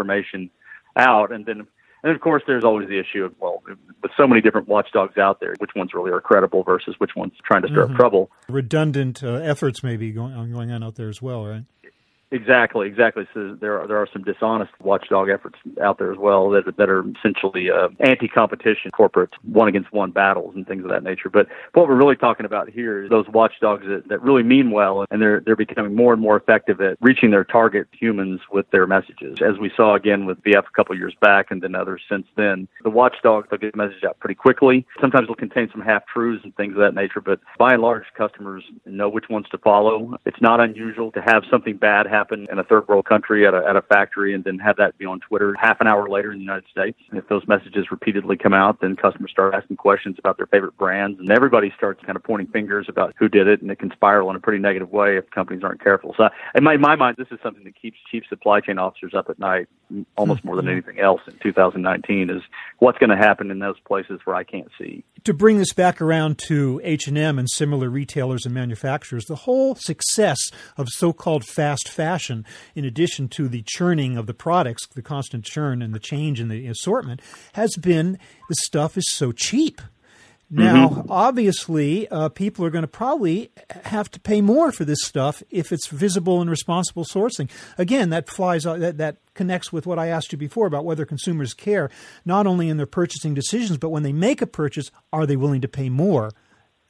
out. 0.96 1.32
And 1.32 1.46
then 1.46 1.68
and 2.01 2.15
of 2.15 2.22
course, 2.22 2.44
there's 2.48 2.63
always 2.63 2.88
the 2.88 3.00
issue 3.00 3.25
of, 3.25 3.34
well, 3.39 3.62
with 4.01 4.12
so 4.15 4.25
many 4.25 4.39
different 4.41 4.70
watchdogs 4.70 5.18
out 5.18 5.41
there, 5.41 5.53
which 5.60 5.72
ones 5.75 5.94
really 5.94 6.12
are 6.12 6.22
credible 6.22 6.63
versus 6.63 6.96
which 6.98 7.12
ones 7.15 7.34
trying 7.44 7.62
to 7.63 7.68
stir 7.68 7.84
mm-hmm. 7.84 7.94
up 7.94 8.00
trouble. 8.00 8.32
Redundant 8.48 9.22
uh, 9.22 9.34
efforts 9.36 9.84
may 9.84 9.98
be 9.98 10.12
going 10.12 10.34
on, 10.34 10.51
going 10.51 10.72
on 10.72 10.82
out 10.82 10.96
there 10.96 11.10
as 11.10 11.22
well, 11.22 11.46
right? 11.46 11.65
Exactly, 12.31 12.88
exactly. 12.88 13.27
So 13.33 13.57
there 13.59 13.79
are 13.79 13.88
there 13.88 13.98
are 13.98 14.07
some 14.13 14.24
dishonest 14.24 14.71
watchdog 14.81 15.29
efforts 15.29 15.57
out 15.81 15.98
there 15.98 16.12
as 16.12 16.17
well 16.19 16.51
that 16.51 16.77
that 16.77 16.88
are 16.88 17.03
essentially 17.17 17.71
uh, 17.71 17.89
anti-competition, 18.00 18.91
corporate 18.91 19.31
one 19.43 19.67
against 19.67 19.91
one 19.91 20.12
battles 20.12 20.53
and 20.55 20.67
things 20.67 20.83
of 20.83 20.91
that 20.91 21.01
nature. 21.03 21.29
But 21.29 21.48
what 21.74 21.88
we're 21.88 21.95
really 21.95 22.15
talking 22.15 22.45
about 22.45 22.69
here 22.69 23.03
is 23.03 23.09
those 23.09 23.27
watchdogs 23.29 23.88
that, 23.88 24.09
that 24.09 24.21
really 24.21 24.43
mean 24.43 24.69
well, 24.69 25.05
and 25.09 25.19
they're 25.19 25.39
they're 25.39 25.55
becoming 25.55 25.95
more 25.95 26.13
and 26.13 26.21
more 26.21 26.38
effective 26.38 26.79
at 26.81 26.98
reaching 27.01 27.31
their 27.31 27.43
target 27.43 27.88
humans 27.91 28.41
with 28.51 28.69
their 28.69 28.86
messages, 28.86 29.39
as 29.41 29.57
we 29.57 29.71
saw 29.75 29.95
again 29.95 30.27
with 30.27 30.39
VF 30.43 30.67
a 30.67 30.75
couple 30.75 30.95
years 30.95 31.15
back, 31.19 31.48
and 31.50 31.63
then 31.63 31.74
others 31.74 32.03
since 32.07 32.27
then. 32.38 32.67
The 32.83 32.91
watchdogs 32.91 33.48
they'll 33.50 33.57
get 33.57 33.71
the 33.71 33.77
message 33.77 34.03
out 34.03 34.19
pretty 34.19 34.36
quickly. 34.36 34.86
Sometimes 35.01 35.27
they'll 35.27 35.36
contain 35.36 35.71
some 35.71 35.81
half 35.81 36.05
truths 36.05 36.43
and 36.43 36.55
things 36.55 36.74
of 36.74 36.79
that 36.79 36.93
nature, 36.93 37.21
but 37.21 37.39
by 37.57 37.74
and 37.74 37.81
large, 37.81 38.03
customers 38.15 38.63
know 38.86 39.09
which 39.09 39.29
ones 39.29 39.48
to 39.50 39.57
follow. 39.57 40.15
It's 40.27 40.41
not 40.41 40.59
unusual 40.59 41.12
to 41.13 41.21
have 41.21 41.43
something 41.50 41.75
bad 41.75 42.05
happen 42.05 42.18
happen 42.19 42.47
in 42.51 42.59
a 42.59 42.63
third 42.63 42.88
world 42.88 43.05
country 43.05 43.47
at 43.47 43.53
a, 43.53 43.63
at 43.67 43.75
a 43.75 43.81
factory 43.81 44.33
and 44.33 44.43
then 44.43 44.59
have 44.59 44.75
that 44.77 44.97
be 44.97 45.05
on 45.05 45.19
Twitter 45.19 45.55
half 45.59 45.79
an 45.79 45.88
hour 45.88 46.09
later 46.09 46.31
in 46.31 46.38
the 46.38 46.43
United 46.43 46.65
States. 46.69 46.99
And 47.09 47.17
if 47.17 47.27
those 47.29 47.47
messages 47.47 47.91
repeatedly 47.91 48.38
come 48.38 48.53
out, 48.53 48.81
then 48.81 48.95
customers 48.95 49.31
start 49.31 49.53
asking 49.53 49.77
questions 49.77 50.17
about 50.19 50.38
their 50.38 50.47
favorite 50.47 50.77
brands 50.77 51.19
and 51.19 51.31
everybody 51.31 51.71
starts 51.75 52.03
kind 52.03 52.15
of 52.15 52.23
pointing 52.23 52.47
fingers 52.47 52.88
about 52.89 53.15
who 53.17 53.29
did 53.29 53.47
it 53.47 53.61
and 53.61 53.71
it 53.71 53.79
can 53.79 53.91
spiral 53.91 54.29
in 54.29 54.35
a 54.35 54.39
pretty 54.39 54.59
negative 54.59 54.91
way 54.91 55.17
if 55.17 55.29
companies 55.31 55.63
aren't 55.63 55.81
careful. 55.81 56.13
So 56.17 56.29
in 56.55 56.63
my, 56.63 56.73
in 56.75 56.81
my 56.81 56.95
mind, 56.95 57.15
this 57.17 57.27
is 57.31 57.39
something 57.41 57.63
that 57.63 57.79
keeps 57.79 57.97
chief 58.11 58.23
supply 58.27 58.59
chain 58.59 58.77
officers 58.77 59.13
up 59.13 59.29
at 59.29 59.39
night 59.39 59.67
almost 60.17 60.43
more 60.43 60.55
than 60.55 60.65
mm-hmm. 60.65 60.73
anything 60.73 60.99
else 60.99 61.21
in 61.27 61.33
2019 61.41 62.29
is 62.29 62.41
what's 62.79 62.97
going 62.99 63.09
to 63.09 63.17
happen 63.17 63.49
in 63.51 63.59
those 63.59 63.79
places 63.88 64.19
where 64.25 64.35
I 64.35 64.43
can't 64.43 64.69
see. 64.77 65.03
To 65.23 65.33
bring 65.33 65.57
this 65.57 65.73
back 65.73 66.01
around 66.01 66.38
to 66.47 66.79
H&M 66.83 67.39
and 67.39 67.49
similar 67.49 67.89
retailers 67.89 68.45
and 68.45 68.53
manufacturers, 68.53 69.25
the 69.25 69.35
whole 69.35 69.75
success 69.75 70.38
of 70.77 70.89
so-called 70.89 71.43
fast 71.43 71.89
fashion 71.89 72.09
in 72.75 72.86
addition 72.86 73.28
to 73.30 73.48
the 73.48 73.63
churning 73.66 74.18
of 74.18 74.28
the 74.28 74.34
products, 74.34 74.88
the 74.88 75.01
constant 75.01 75.46
churn 75.46 75.82
and 75.82 75.94
the 75.94 76.00
change 76.00 76.39
in 76.39 76.48
the 76.48 76.68
assortment 76.68 77.22
has 77.54 77.75
been 77.75 78.18
the 78.48 78.56
stuff 78.56 78.98
is 78.98 79.12
so 79.12 79.32
cheap. 79.32 79.82
Now, 80.51 80.89
mm-hmm. 80.89 81.12
obviously, 81.12 82.08
uh, 82.08 82.30
people 82.30 82.66
are 82.66 82.72
going 82.72 82.82
to 82.82 82.88
probably 82.88 83.51
have 83.84 84.10
to 84.12 84.20
pay 84.20 84.42
more 84.42 84.72
for 84.72 84.84
this 84.84 84.98
stuff 85.04 85.44
if 85.51 85.72
it's 85.72 85.88
visible 85.88 86.42
and 86.42 86.50
responsible 86.50 87.06
sourcing. 87.06 87.51
Again, 87.78 88.10
that 88.10 88.28
flies 88.28 88.66
uh, 88.66 88.78
that 88.78 88.98
that 88.98 89.18
connects 89.36 89.72
with 89.72 89.86
what 89.86 90.00
I 90.00 90.08
asked 90.08 90.32
you 90.32 90.39
before 90.39 90.66
about 90.66 90.86
whether 90.86 91.06
consumers 91.06 91.54
care 91.54 91.92
not 92.25 92.48
only 92.48 92.68
in 92.68 92.78
their 92.78 92.88
purchasing 92.88 93.36
decisions, 93.36 93.78
but 93.78 93.89
when 93.89 94.01
they 94.01 94.12
make 94.12 94.42
a 94.42 94.48
purchase, 94.48 94.89
are 95.13 95.28
they 95.28 95.36
willing 95.36 95.62
to 95.62 95.68
pay 95.68 95.88
more? 95.88 96.32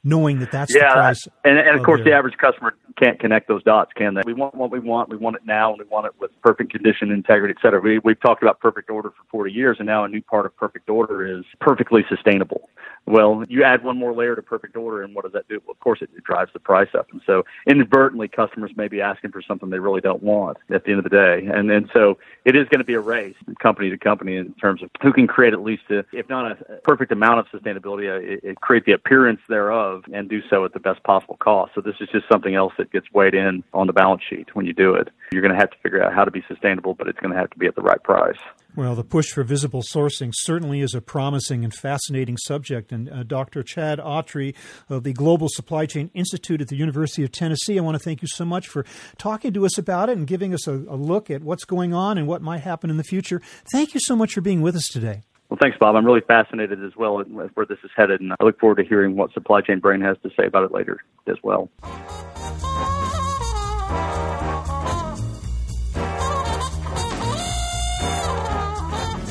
Knowing 0.02 0.38
that 0.40 0.50
that's 0.50 0.74
yeah, 0.74 0.88
the 0.88 0.94
price. 0.94 1.28
And, 1.44 1.58
and 1.58 1.68
of, 1.70 1.76
of 1.76 1.82
course, 1.84 1.98
their... 1.98 2.12
the 2.12 2.18
average 2.18 2.36
customer 2.38 2.74
can't 2.98 3.18
connect 3.18 3.48
those 3.48 3.62
dots, 3.62 3.92
can 3.96 4.14
they? 4.14 4.22
We 4.24 4.34
want 4.34 4.54
what 4.54 4.70
we 4.70 4.78
want. 4.78 5.08
We 5.08 5.16
want 5.16 5.36
it 5.36 5.42
now, 5.44 5.70
and 5.70 5.78
we 5.78 5.86
want 5.86 6.06
it 6.06 6.12
with 6.20 6.30
perfect 6.42 6.70
condition, 6.70 7.10
integrity, 7.10 7.54
et 7.56 7.62
cetera. 7.62 7.80
We, 7.80 7.98
we've 8.00 8.20
talked 8.20 8.42
about 8.42 8.60
perfect 8.60 8.90
order 8.90 9.10
for 9.10 9.24
40 9.30 9.52
years, 9.52 9.76
and 9.78 9.86
now 9.86 10.04
a 10.04 10.08
new 10.08 10.22
part 10.22 10.46
of 10.46 10.56
perfect 10.56 10.88
order 10.88 11.26
is 11.26 11.44
perfectly 11.60 12.04
sustainable. 12.08 12.68
Well, 13.06 13.44
you 13.48 13.64
add 13.64 13.82
one 13.82 13.98
more 13.98 14.14
layer 14.14 14.36
to 14.36 14.42
perfect 14.42 14.76
order, 14.76 15.02
and 15.02 15.14
what 15.14 15.24
does 15.24 15.32
that 15.32 15.48
do? 15.48 15.60
Well, 15.66 15.72
of 15.72 15.80
course, 15.80 16.00
it, 16.02 16.10
drives 16.22 16.52
the 16.52 16.60
price 16.60 16.90
up. 16.96 17.06
And 17.12 17.20
so, 17.26 17.44
inadvertently, 17.66 18.28
customers 18.28 18.70
may 18.76 18.88
be 18.88 19.00
asking 19.00 19.32
for 19.32 19.42
something 19.42 19.70
they 19.70 19.78
really 19.78 20.02
don't 20.02 20.22
want 20.22 20.58
at 20.70 20.84
the 20.84 20.90
end 20.90 20.98
of 20.98 21.04
the 21.04 21.10
day. 21.10 21.48
And 21.52 21.70
and 21.70 21.88
so, 21.92 22.18
it 22.44 22.54
is 22.54 22.68
going 22.68 22.78
to 22.78 22.84
be 22.84 22.94
a 22.94 23.00
race, 23.00 23.34
company 23.60 23.90
to 23.90 23.98
company, 23.98 24.36
in 24.36 24.52
terms 24.54 24.82
of 24.82 24.90
who 25.02 25.12
can 25.12 25.26
create 25.26 25.54
at 25.54 25.62
least, 25.62 25.84
a, 25.90 26.04
if 26.12 26.28
not 26.28 26.52
a 26.52 26.56
perfect 26.84 27.10
amount 27.10 27.40
of 27.40 27.46
sustainability, 27.46 28.08
uh, 28.08 28.20
it, 28.20 28.40
it 28.44 28.60
create 28.60 28.84
the 28.84 28.92
appearance 28.92 29.40
thereof, 29.48 29.89
and 30.12 30.28
do 30.28 30.40
so 30.48 30.64
at 30.64 30.72
the 30.72 30.80
best 30.80 31.02
possible 31.04 31.36
cost. 31.36 31.72
So, 31.74 31.80
this 31.80 31.94
is 32.00 32.08
just 32.12 32.26
something 32.30 32.54
else 32.54 32.72
that 32.78 32.92
gets 32.92 33.06
weighed 33.12 33.34
in 33.34 33.62
on 33.72 33.86
the 33.86 33.92
balance 33.92 34.22
sheet 34.28 34.54
when 34.54 34.66
you 34.66 34.72
do 34.72 34.94
it. 34.94 35.08
You're 35.32 35.42
going 35.42 35.54
to 35.54 35.58
have 35.58 35.70
to 35.70 35.78
figure 35.82 36.02
out 36.02 36.14
how 36.14 36.24
to 36.24 36.30
be 36.30 36.42
sustainable, 36.48 36.94
but 36.94 37.08
it's 37.08 37.18
going 37.18 37.32
to 37.32 37.38
have 37.38 37.50
to 37.50 37.58
be 37.58 37.66
at 37.66 37.74
the 37.74 37.82
right 37.82 38.02
price. 38.02 38.38
Well, 38.76 38.94
the 38.94 39.02
push 39.02 39.30
for 39.30 39.42
visible 39.42 39.82
sourcing 39.82 40.32
certainly 40.32 40.80
is 40.80 40.94
a 40.94 41.00
promising 41.00 41.64
and 41.64 41.74
fascinating 41.74 42.36
subject. 42.36 42.92
And 42.92 43.10
uh, 43.10 43.24
Dr. 43.24 43.64
Chad 43.64 43.98
Autry 43.98 44.54
of 44.88 45.02
the 45.02 45.12
Global 45.12 45.48
Supply 45.48 45.86
Chain 45.86 46.10
Institute 46.14 46.60
at 46.60 46.68
the 46.68 46.76
University 46.76 47.24
of 47.24 47.32
Tennessee, 47.32 47.78
I 47.78 47.82
want 47.82 47.96
to 47.96 48.02
thank 48.02 48.22
you 48.22 48.28
so 48.28 48.44
much 48.44 48.68
for 48.68 48.86
talking 49.18 49.52
to 49.54 49.66
us 49.66 49.76
about 49.76 50.08
it 50.08 50.16
and 50.16 50.26
giving 50.26 50.54
us 50.54 50.68
a, 50.68 50.74
a 50.74 50.96
look 50.96 51.30
at 51.30 51.42
what's 51.42 51.64
going 51.64 51.92
on 51.92 52.16
and 52.16 52.28
what 52.28 52.42
might 52.42 52.60
happen 52.60 52.90
in 52.90 52.96
the 52.96 53.04
future. 53.04 53.42
Thank 53.72 53.94
you 53.94 54.00
so 54.00 54.14
much 54.14 54.34
for 54.34 54.40
being 54.40 54.62
with 54.62 54.76
us 54.76 54.86
today. 54.86 55.22
Well, 55.50 55.58
thanks, 55.60 55.76
Bob. 55.78 55.96
I'm 55.96 56.06
really 56.06 56.20
fascinated 56.20 56.82
as 56.84 56.94
well 56.96 57.16
with 57.16 57.50
where 57.54 57.66
this 57.66 57.78
is 57.82 57.90
headed, 57.96 58.20
and 58.20 58.32
I 58.38 58.44
look 58.44 58.60
forward 58.60 58.76
to 58.76 58.84
hearing 58.84 59.16
what 59.16 59.32
Supply 59.32 59.60
Chain 59.60 59.80
Brain 59.80 60.00
has 60.00 60.16
to 60.22 60.30
say 60.38 60.46
about 60.46 60.62
it 60.62 60.70
later 60.70 61.00
as 61.26 61.38
well. 61.42 61.68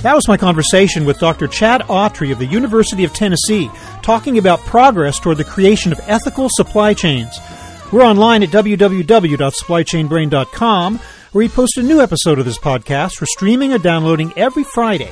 That 0.01 0.15
was 0.15 0.27
my 0.27 0.35
conversation 0.35 1.05
with 1.05 1.19
Dr. 1.19 1.47
Chad 1.47 1.83
Autry 1.83 2.33
of 2.33 2.39
the 2.39 2.45
University 2.45 3.05
of 3.05 3.13
Tennessee, 3.13 3.71
talking 4.01 4.37
about 4.37 4.59
progress 4.61 5.19
toward 5.19 5.37
the 5.37 5.45
creation 5.45 5.93
of 5.93 6.01
ethical 6.03 6.49
supply 6.51 6.93
chains. 6.93 7.39
We're 7.93 8.03
online 8.03 8.43
at 8.43 8.49
www.supplychainbrain.com, 8.49 10.99
where 11.31 11.45
we 11.45 11.49
post 11.49 11.77
a 11.77 11.83
new 11.83 12.01
episode 12.01 12.39
of 12.39 12.45
this 12.45 12.57
podcast 12.57 13.15
for 13.15 13.25
streaming 13.25 13.73
or 13.73 13.77
downloading 13.77 14.33
every 14.37 14.63
Friday. 14.63 15.11